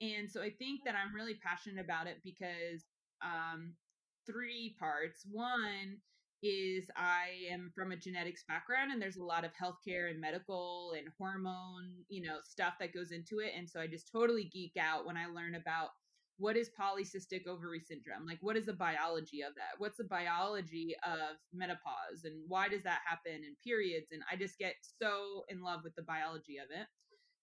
And 0.00 0.30
so 0.30 0.42
I 0.42 0.50
think 0.50 0.80
that 0.84 0.94
I'm 0.94 1.14
really 1.14 1.34
passionate 1.34 1.84
about 1.84 2.06
it 2.06 2.18
because 2.24 2.84
um, 3.22 3.72
three 4.26 4.76
parts. 4.78 5.24
One 5.30 5.98
is 6.42 6.90
I 6.94 7.50
am 7.50 7.72
from 7.74 7.92
a 7.92 7.96
genetics 7.96 8.44
background 8.46 8.92
and 8.92 9.00
there's 9.00 9.16
a 9.16 9.24
lot 9.24 9.44
of 9.44 9.52
healthcare 9.52 10.10
and 10.10 10.20
medical 10.20 10.92
and 10.96 11.08
hormone, 11.18 11.90
you 12.08 12.22
know, 12.22 12.36
stuff 12.44 12.74
that 12.80 12.92
goes 12.92 13.12
into 13.12 13.38
it. 13.38 13.52
And 13.56 13.68
so 13.68 13.80
I 13.80 13.86
just 13.86 14.10
totally 14.12 14.50
geek 14.52 14.72
out 14.78 15.06
when 15.06 15.16
I 15.16 15.26
learn 15.26 15.54
about 15.54 15.90
what 16.38 16.56
is 16.56 16.70
polycystic 16.78 17.46
ovary 17.46 17.80
syndrome? 17.80 18.26
Like, 18.26 18.38
what 18.40 18.56
is 18.56 18.66
the 18.66 18.72
biology 18.72 19.42
of 19.42 19.54
that? 19.54 19.78
What's 19.78 19.98
the 19.98 20.04
biology 20.04 20.94
of 21.04 21.36
menopause? 21.52 22.24
And 22.24 22.42
why 22.48 22.68
does 22.68 22.82
that 22.82 23.00
happen 23.06 23.44
in 23.44 23.54
periods? 23.62 24.08
And 24.10 24.22
I 24.30 24.36
just 24.36 24.58
get 24.58 24.74
so 24.82 25.44
in 25.48 25.62
love 25.62 25.80
with 25.84 25.94
the 25.94 26.02
biology 26.02 26.58
of 26.58 26.70
it. 26.70 26.86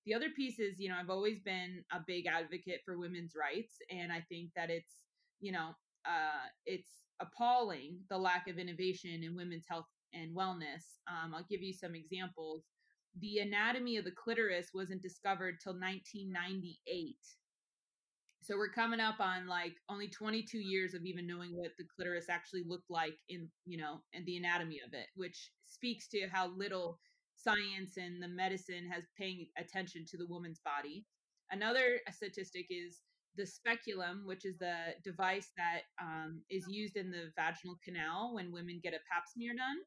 The 0.05 0.13
other 0.13 0.29
piece 0.35 0.59
is, 0.59 0.79
you 0.79 0.89
know, 0.89 0.95
I've 0.99 1.09
always 1.09 1.39
been 1.39 1.83
a 1.91 1.99
big 2.05 2.25
advocate 2.27 2.81
for 2.83 2.97
women's 2.97 3.33
rights. 3.39 3.75
And 3.89 4.11
I 4.11 4.25
think 4.27 4.49
that 4.55 4.69
it's, 4.69 4.93
you 5.39 5.51
know, 5.51 5.69
uh, 6.05 6.49
it's 6.65 6.89
appalling 7.21 7.99
the 8.09 8.17
lack 8.17 8.47
of 8.49 8.57
innovation 8.57 9.23
in 9.23 9.35
women's 9.35 9.65
health 9.69 9.85
and 10.13 10.35
wellness. 10.35 10.99
Um, 11.07 11.33
I'll 11.33 11.45
give 11.49 11.61
you 11.61 11.73
some 11.73 11.95
examples. 11.95 12.63
The 13.19 13.39
anatomy 13.39 13.97
of 13.97 14.05
the 14.05 14.11
clitoris 14.11 14.69
wasn't 14.73 15.01
discovered 15.01 15.59
till 15.63 15.73
1998 15.73 17.15
so 18.41 18.57
we're 18.57 18.69
coming 18.69 18.99
up 18.99 19.19
on 19.19 19.47
like 19.47 19.75
only 19.87 20.07
22 20.07 20.57
years 20.57 20.95
of 20.95 21.05
even 21.05 21.27
knowing 21.27 21.55
what 21.55 21.71
the 21.77 21.85
clitoris 21.95 22.25
actually 22.27 22.63
looked 22.67 22.89
like 22.89 23.15
in, 23.29 23.47
you 23.65 23.77
know, 23.77 24.01
and 24.13 24.25
the 24.25 24.37
anatomy 24.37 24.79
of 24.85 24.93
it, 24.93 25.07
which 25.15 25.51
speaks 25.67 26.07
to 26.07 26.27
how 26.31 26.47
little 26.57 26.99
science 27.35 27.97
and 27.97 28.21
the 28.21 28.27
medicine 28.27 28.89
has 28.91 29.03
paying 29.17 29.45
attention 29.57 30.05
to 30.09 30.17
the 30.17 30.25
woman's 30.27 30.59
body. 30.65 31.05
Another 31.51 31.99
statistic 32.11 32.65
is 32.69 33.01
the 33.37 33.45
speculum, 33.45 34.23
which 34.25 34.43
is 34.43 34.57
the 34.57 34.75
device 35.03 35.51
that 35.55 35.81
um, 36.01 36.41
is 36.49 36.65
used 36.67 36.97
in 36.97 37.11
the 37.11 37.31
vaginal 37.37 37.77
canal 37.83 38.33
when 38.33 38.51
women 38.51 38.79
get 38.83 38.93
a 38.93 39.05
pap 39.11 39.23
smear 39.31 39.53
done. 39.53 39.77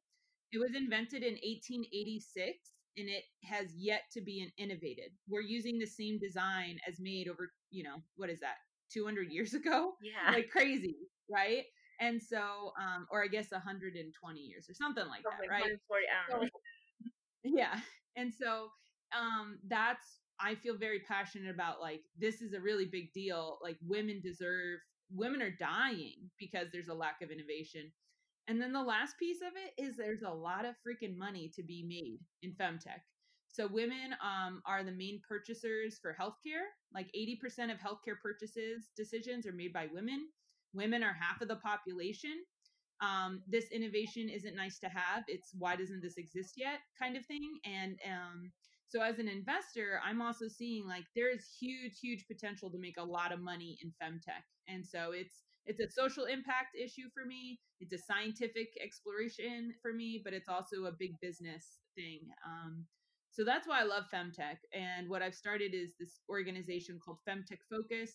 It 0.52 0.58
was 0.58 0.76
invented 0.76 1.22
in 1.22 1.34
1886 1.42 2.73
and 2.96 3.08
it 3.08 3.24
has 3.44 3.68
yet 3.76 4.02
to 4.12 4.20
be 4.20 4.52
innovated. 4.58 5.10
We're 5.28 5.40
using 5.42 5.78
the 5.78 5.86
same 5.86 6.18
design 6.18 6.78
as 6.88 7.00
made 7.00 7.28
over, 7.28 7.50
you 7.70 7.82
know, 7.82 7.96
what 8.16 8.30
is 8.30 8.40
that, 8.40 8.56
200 8.92 9.30
years 9.30 9.54
ago? 9.54 9.92
Yeah. 10.02 10.32
Like 10.32 10.50
crazy, 10.50 10.96
right? 11.30 11.64
And 12.00 12.20
so, 12.22 12.72
um, 12.80 13.06
or 13.10 13.22
I 13.22 13.28
guess 13.28 13.50
120 13.50 14.40
years 14.40 14.66
or 14.68 14.74
something 14.74 15.06
like 15.06 15.22
that, 15.24 15.48
right? 15.50 15.62
40, 15.88 16.04
so, 16.30 16.48
yeah. 17.44 17.80
And 18.16 18.32
so, 18.32 18.68
um, 19.16 19.58
that's, 19.68 20.20
I 20.40 20.56
feel 20.56 20.76
very 20.76 21.00
passionate 21.00 21.54
about 21.54 21.80
like, 21.80 22.00
this 22.18 22.42
is 22.42 22.52
a 22.52 22.60
really 22.60 22.86
big 22.86 23.12
deal. 23.12 23.58
Like, 23.62 23.76
women 23.86 24.20
deserve, 24.22 24.80
women 25.12 25.40
are 25.42 25.54
dying 25.58 26.30
because 26.38 26.68
there's 26.72 26.88
a 26.88 26.94
lack 26.94 27.22
of 27.22 27.30
innovation. 27.30 27.92
And 28.48 28.60
then 28.60 28.72
the 28.72 28.82
last 28.82 29.18
piece 29.18 29.38
of 29.40 29.52
it 29.56 29.82
is 29.82 29.96
there's 29.96 30.22
a 30.22 30.28
lot 30.28 30.64
of 30.64 30.74
freaking 30.86 31.16
money 31.16 31.50
to 31.56 31.62
be 31.62 31.84
made 31.86 32.20
in 32.42 32.52
femtech. 32.52 33.00
So 33.48 33.68
women 33.68 34.16
um, 34.20 34.62
are 34.66 34.82
the 34.82 34.92
main 34.92 35.20
purchasers 35.26 35.98
for 36.02 36.16
healthcare. 36.20 36.66
Like 36.92 37.08
80% 37.16 37.72
of 37.72 37.78
healthcare 37.78 38.20
purchases 38.20 38.90
decisions 38.96 39.46
are 39.46 39.52
made 39.52 39.72
by 39.72 39.86
women. 39.92 40.28
Women 40.74 41.02
are 41.04 41.16
half 41.18 41.40
of 41.40 41.48
the 41.48 41.56
population. 41.56 42.42
Um, 43.00 43.42
this 43.48 43.70
innovation 43.70 44.28
isn't 44.28 44.56
nice 44.56 44.78
to 44.80 44.88
have. 44.88 45.24
It's 45.28 45.50
why 45.56 45.76
doesn't 45.76 46.02
this 46.02 46.18
exist 46.18 46.54
yet, 46.56 46.80
kind 47.00 47.16
of 47.16 47.24
thing. 47.26 47.58
And 47.64 47.98
um, 48.06 48.52
so 48.88 49.00
as 49.02 49.18
an 49.18 49.28
investor, 49.28 50.00
I'm 50.04 50.20
also 50.20 50.48
seeing 50.48 50.86
like 50.86 51.04
there 51.14 51.32
is 51.32 51.46
huge, 51.60 51.98
huge 52.00 52.26
potential 52.26 52.70
to 52.70 52.78
make 52.78 52.96
a 52.98 53.04
lot 53.04 53.32
of 53.32 53.40
money 53.40 53.78
in 53.82 53.90
femtech. 54.02 54.44
And 54.68 54.84
so 54.84 55.12
it's 55.12 55.44
it's 55.66 55.80
a 55.80 55.90
social 55.90 56.24
impact 56.24 56.76
issue 56.76 57.08
for 57.12 57.24
me. 57.24 57.60
It's 57.80 57.92
a 57.92 57.98
scientific 57.98 58.68
exploration 58.82 59.72
for 59.80 59.92
me, 59.92 60.20
but 60.22 60.32
it's 60.32 60.48
also 60.48 60.84
a 60.86 60.92
big 60.92 61.12
business 61.20 61.78
thing. 61.96 62.20
Um, 62.46 62.84
so 63.30 63.44
that's 63.44 63.66
why 63.66 63.80
I 63.80 63.84
love 63.84 64.04
Femtech. 64.12 64.58
And 64.72 65.08
what 65.08 65.22
I've 65.22 65.34
started 65.34 65.74
is 65.74 65.94
this 65.98 66.20
organization 66.28 67.00
called 67.04 67.18
Femtech 67.28 67.58
Focus. 67.68 68.12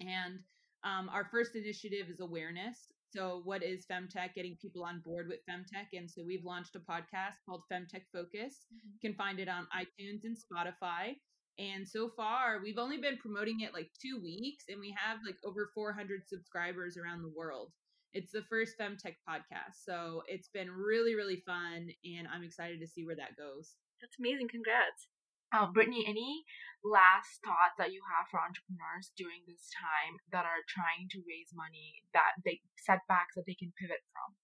And 0.00 0.40
um, 0.84 1.10
our 1.12 1.26
first 1.30 1.54
initiative 1.54 2.08
is 2.08 2.20
awareness. 2.20 2.78
So, 3.14 3.42
what 3.44 3.62
is 3.62 3.86
Femtech? 3.86 4.34
Getting 4.34 4.56
people 4.60 4.84
on 4.84 5.02
board 5.04 5.28
with 5.28 5.40
Femtech. 5.48 5.88
And 5.92 6.10
so, 6.10 6.22
we've 6.24 6.44
launched 6.44 6.76
a 6.76 6.80
podcast 6.80 7.44
called 7.46 7.62
Femtech 7.70 8.04
Focus. 8.12 8.66
Mm-hmm. 8.72 8.90
You 8.94 9.00
can 9.00 9.14
find 9.14 9.38
it 9.38 9.48
on 9.48 9.66
iTunes 9.76 10.24
and 10.24 10.36
Spotify. 10.36 11.16
And 11.58 11.88
so 11.88 12.10
far, 12.12 12.60
we've 12.62 12.78
only 12.78 12.98
been 12.98 13.16
promoting 13.16 13.60
it 13.60 13.72
like 13.72 13.88
two 13.96 14.20
weeks, 14.20 14.64
and 14.68 14.78
we 14.78 14.92
have 14.92 15.24
like 15.24 15.40
over 15.44 15.70
400 15.74 16.28
subscribers 16.28 16.96
around 16.96 17.22
the 17.22 17.32
world. 17.32 17.72
It's 18.12 18.32
the 18.32 18.44
first 18.48 18.76
Femtech 18.76 19.16
podcast. 19.24 19.80
So 19.84 20.22
it's 20.28 20.48
been 20.48 20.70
really, 20.70 21.14
really 21.14 21.42
fun, 21.48 21.88
and 22.04 22.28
I'm 22.28 22.44
excited 22.44 22.80
to 22.80 22.86
see 22.86 23.04
where 23.04 23.16
that 23.16 23.40
goes. 23.40 23.76
That's 24.00 24.20
amazing. 24.20 24.48
Congrats. 24.52 25.08
Uh, 25.54 25.70
Brittany, 25.72 26.04
any 26.04 26.44
last 26.84 27.40
thoughts 27.40 27.78
that 27.78 27.94
you 27.94 28.02
have 28.04 28.28
for 28.28 28.42
entrepreneurs 28.42 29.14
during 29.16 29.40
this 29.46 29.70
time 29.72 30.20
that 30.34 30.44
are 30.44 30.60
trying 30.68 31.08
to 31.14 31.24
raise 31.24 31.54
money 31.54 32.02
that 32.12 32.36
they 32.44 32.60
setbacks 32.76 33.38
that 33.38 33.46
they 33.46 33.56
can 33.56 33.72
pivot 33.78 34.04
from? 34.12 34.36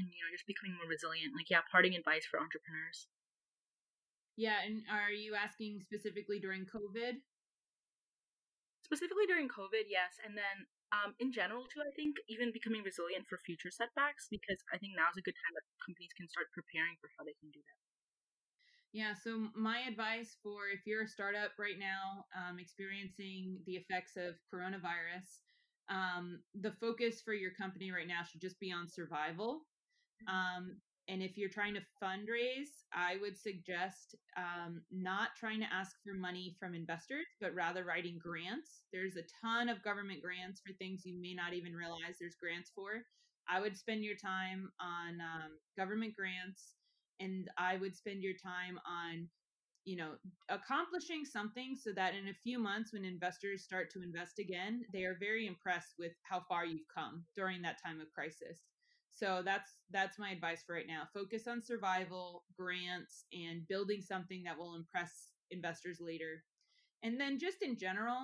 And 0.00 0.08
you 0.08 0.24
know, 0.24 0.32
just 0.32 0.48
becoming 0.48 0.78
more 0.80 0.88
resilient. 0.88 1.36
Like, 1.36 1.52
yeah, 1.52 1.66
parting 1.68 1.92
advice 1.92 2.24
for 2.24 2.40
entrepreneurs. 2.40 3.10
Yeah, 4.36 4.58
and 4.66 4.82
are 4.90 5.14
you 5.14 5.38
asking 5.38 5.80
specifically 5.86 6.42
during 6.42 6.66
COVID? 6.66 7.22
Specifically 8.82 9.26
during 9.30 9.46
COVID, 9.48 9.86
yes. 9.86 10.18
And 10.26 10.34
then 10.36 10.66
um, 10.90 11.14
in 11.22 11.30
general, 11.30 11.64
too, 11.70 11.80
I 11.80 11.94
think 11.94 12.18
even 12.28 12.50
becoming 12.50 12.82
resilient 12.82 13.26
for 13.30 13.38
future 13.46 13.70
setbacks, 13.70 14.26
because 14.30 14.58
I 14.74 14.78
think 14.78 14.98
now's 14.98 15.16
a 15.16 15.24
good 15.24 15.38
time 15.38 15.54
that 15.54 15.66
companies 15.86 16.12
can 16.18 16.26
start 16.28 16.50
preparing 16.50 16.98
for 17.00 17.08
how 17.14 17.22
they 17.22 17.38
can 17.38 17.50
do 17.54 17.62
that. 17.62 17.80
Yeah, 18.94 19.14
so 19.14 19.50
my 19.58 19.82
advice 19.90 20.38
for 20.38 20.70
if 20.70 20.86
you're 20.86 21.02
a 21.02 21.08
startup 21.08 21.58
right 21.58 21.78
now 21.78 22.26
um, 22.30 22.62
experiencing 22.62 23.58
the 23.66 23.74
effects 23.74 24.14
of 24.14 24.38
coronavirus, 24.46 25.42
um, 25.90 26.38
the 26.54 26.70
focus 26.78 27.18
for 27.18 27.34
your 27.34 27.50
company 27.58 27.90
right 27.90 28.06
now 28.06 28.22
should 28.22 28.40
just 28.40 28.60
be 28.60 28.70
on 28.70 28.86
survival. 28.86 29.66
Mm-hmm. 30.22 30.30
Um, 30.30 30.64
and 31.08 31.22
if 31.22 31.36
you're 31.36 31.50
trying 31.50 31.74
to 31.74 31.80
fundraise, 32.02 32.84
I 32.92 33.16
would 33.20 33.36
suggest 33.36 34.14
um, 34.36 34.82
not 34.90 35.30
trying 35.38 35.60
to 35.60 35.72
ask 35.72 35.96
for 36.02 36.14
money 36.14 36.56
from 36.58 36.74
investors, 36.74 37.26
but 37.40 37.54
rather 37.54 37.84
writing 37.84 38.18
grants. 38.22 38.84
There's 38.92 39.16
a 39.16 39.28
ton 39.44 39.68
of 39.68 39.82
government 39.82 40.22
grants 40.22 40.60
for 40.60 40.72
things 40.74 41.02
you 41.04 41.20
may 41.20 41.34
not 41.34 41.52
even 41.52 41.74
realize 41.74 42.16
there's 42.18 42.36
grants 42.40 42.70
for. 42.74 43.02
I 43.48 43.60
would 43.60 43.76
spend 43.76 44.02
your 44.02 44.16
time 44.16 44.70
on 44.80 45.20
um, 45.20 45.50
government 45.76 46.14
grants, 46.16 46.72
and 47.20 47.50
I 47.58 47.76
would 47.76 47.94
spend 47.94 48.22
your 48.22 48.34
time 48.34 48.78
on 48.88 49.28
you 49.84 49.96
know 49.96 50.12
accomplishing 50.48 51.26
something 51.26 51.76
so 51.76 51.92
that 51.92 52.14
in 52.14 52.28
a 52.28 52.40
few 52.42 52.58
months 52.58 52.94
when 52.94 53.04
investors 53.04 53.62
start 53.62 53.90
to 53.90 54.02
invest 54.02 54.38
again 54.38 54.82
they 54.94 55.04
are 55.04 55.18
very 55.20 55.46
impressed 55.46 55.92
with 55.98 56.12
how 56.22 56.40
far 56.48 56.64
you've 56.64 56.88
come 56.94 57.22
during 57.36 57.60
that 57.60 57.76
time 57.84 58.00
of 58.00 58.10
crisis 58.14 58.56
so 59.14 59.42
that's 59.44 59.76
that's 59.90 60.18
my 60.18 60.30
advice 60.30 60.62
for 60.66 60.74
right 60.74 60.86
now 60.88 61.02
focus 61.12 61.46
on 61.46 61.62
survival 61.62 62.44
grants 62.58 63.24
and 63.32 63.66
building 63.68 64.00
something 64.00 64.42
that 64.44 64.58
will 64.58 64.74
impress 64.74 65.30
investors 65.50 65.98
later 66.00 66.42
and 67.02 67.20
then 67.20 67.38
just 67.38 67.62
in 67.62 67.76
general 67.78 68.18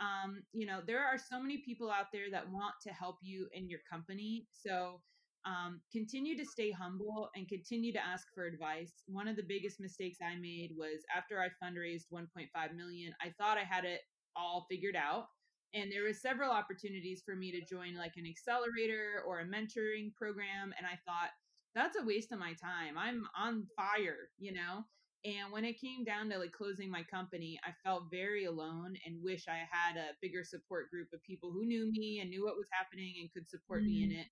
um, 0.00 0.42
you 0.52 0.66
know 0.66 0.80
there 0.86 1.04
are 1.04 1.18
so 1.18 1.40
many 1.40 1.58
people 1.58 1.90
out 1.90 2.06
there 2.12 2.30
that 2.30 2.50
want 2.50 2.74
to 2.82 2.90
help 2.90 3.16
you 3.22 3.48
in 3.52 3.68
your 3.68 3.80
company 3.90 4.46
so 4.52 5.00
um, 5.46 5.80
continue 5.92 6.36
to 6.36 6.44
stay 6.44 6.70
humble 6.70 7.30
and 7.34 7.48
continue 7.48 7.92
to 7.92 8.04
ask 8.04 8.26
for 8.34 8.44
advice. 8.44 8.92
One 9.06 9.28
of 9.28 9.36
the 9.36 9.42
biggest 9.46 9.80
mistakes 9.80 10.18
I 10.22 10.38
made 10.38 10.72
was 10.76 11.02
after 11.16 11.40
I 11.40 11.48
fundraised 11.62 12.12
1.5 12.12 12.76
million, 12.76 13.14
I 13.22 13.32
thought 13.38 13.56
I 13.58 13.64
had 13.64 13.84
it 13.84 14.00
all 14.36 14.66
figured 14.70 14.96
out. 14.96 15.26
And 15.74 15.90
there 15.90 16.04
was 16.04 16.20
several 16.20 16.50
opportunities 16.50 17.22
for 17.24 17.36
me 17.36 17.52
to 17.52 17.64
join 17.64 17.94
like 17.96 18.16
an 18.16 18.26
accelerator 18.26 19.22
or 19.26 19.40
a 19.40 19.46
mentoring 19.46 20.14
program. 20.14 20.74
And 20.76 20.86
I 20.86 20.98
thought, 21.06 21.30
that's 21.74 21.96
a 21.96 22.04
waste 22.04 22.32
of 22.32 22.38
my 22.38 22.54
time. 22.54 22.98
I'm 22.98 23.24
on 23.38 23.66
fire, 23.76 24.30
you 24.38 24.52
know? 24.52 24.84
And 25.24 25.52
when 25.52 25.64
it 25.64 25.80
came 25.80 26.02
down 26.02 26.30
to 26.30 26.38
like 26.38 26.52
closing 26.52 26.90
my 26.90 27.02
company, 27.02 27.60
I 27.64 27.72
felt 27.84 28.10
very 28.10 28.46
alone 28.46 28.94
and 29.04 29.22
wish 29.22 29.46
I 29.48 29.58
had 29.70 29.96
a 29.96 30.16
bigger 30.22 30.44
support 30.44 30.90
group 30.90 31.08
of 31.12 31.22
people 31.22 31.52
who 31.52 31.66
knew 31.66 31.90
me 31.92 32.20
and 32.20 32.30
knew 32.30 32.44
what 32.44 32.56
was 32.56 32.68
happening 32.72 33.14
and 33.20 33.32
could 33.32 33.48
support 33.48 33.82
mm. 33.82 33.86
me 33.86 34.02
in 34.04 34.10
mm. 34.10 34.20
it. 34.20 34.26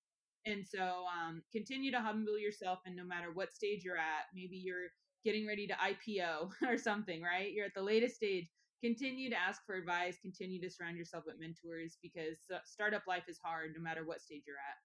And 0.47 0.67
so 0.67 1.05
um, 1.13 1.43
continue 1.53 1.91
to 1.91 2.01
humble 2.01 2.39
yourself. 2.39 2.79
And 2.87 2.97
no 2.97 3.05
matter 3.05 3.33
what 3.33 3.53
stage 3.53 3.85
you're 3.85 3.99
at, 3.99 4.33
maybe 4.35 4.57
you're 4.57 4.89
getting 5.25 5.47
ready 5.47 5.67
to 5.67 5.75
IPO 5.75 6.53
or 6.69 6.79
something, 6.79 7.23
right? 7.23 7.53
You're 7.53 7.67
at 7.67 7.75
the 7.75 7.83
latest 7.83 8.17
stage. 8.17 8.49
Continue 8.83 9.29
to 9.31 9.37
ask 9.37 9.65
for 9.67 9.75
advice, 9.75 10.19
continue 10.23 10.61
to 10.61 10.71
surround 10.71 10.97
yourself 10.97 11.25
with 11.27 11.41
mentors 11.41 11.99
because 12.03 12.39
startup 12.65 13.03
life 13.09 13.25
is 13.29 13.39
hard 13.43 13.73
no 13.77 13.83
matter 13.83 14.05
what 14.05 14.21
stage 14.21 14.43
you're 14.47 14.57
at. 14.57 14.79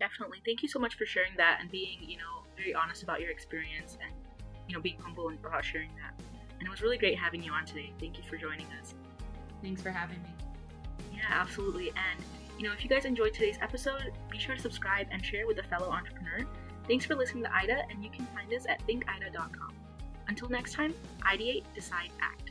Definitely. 0.00 0.38
Thank 0.44 0.62
you 0.62 0.68
so 0.68 0.78
much 0.78 0.96
for 0.96 1.06
sharing 1.06 1.36
that 1.36 1.58
and 1.60 1.70
being, 1.70 1.98
you 2.02 2.16
know, 2.16 2.42
very 2.56 2.74
honest 2.74 3.02
about 3.02 3.20
your 3.20 3.30
experience 3.30 3.96
and, 4.02 4.12
you 4.68 4.74
know, 4.74 4.80
being 4.80 4.98
humble 4.98 5.28
and 5.28 5.38
about 5.38 5.64
sharing 5.64 5.90
that. 5.96 6.20
And 6.58 6.66
it 6.66 6.70
was 6.70 6.82
really 6.82 6.98
great 6.98 7.18
having 7.18 7.42
you 7.42 7.52
on 7.52 7.64
today. 7.64 7.92
Thank 8.00 8.18
you 8.18 8.24
for 8.24 8.36
joining 8.36 8.66
us. 8.80 8.94
Thanks 9.62 9.80
for 9.80 9.90
having 9.90 10.20
me. 10.22 10.30
Yeah, 11.12 11.28
absolutely. 11.30 11.90
And 11.90 12.24
you 12.58 12.64
know, 12.68 12.72
if 12.72 12.84
you 12.84 12.90
guys 12.90 13.04
enjoyed 13.04 13.34
today's 13.34 13.58
episode, 13.60 14.12
be 14.30 14.38
sure 14.38 14.54
to 14.54 14.60
subscribe 14.60 15.08
and 15.10 15.24
share 15.24 15.46
with 15.46 15.58
a 15.58 15.64
fellow 15.64 15.90
entrepreneur. 15.90 16.46
Thanks 16.86 17.04
for 17.04 17.16
listening 17.16 17.42
to 17.44 17.52
IDA, 17.52 17.82
and 17.90 18.04
you 18.04 18.10
can 18.10 18.26
find 18.26 18.52
us 18.52 18.64
at 18.68 18.80
thinkida.com. 18.86 19.74
Until 20.28 20.48
next 20.48 20.72
time, 20.72 20.94
ideate, 21.22 21.64
decide, 21.74 22.10
act. 22.20 22.43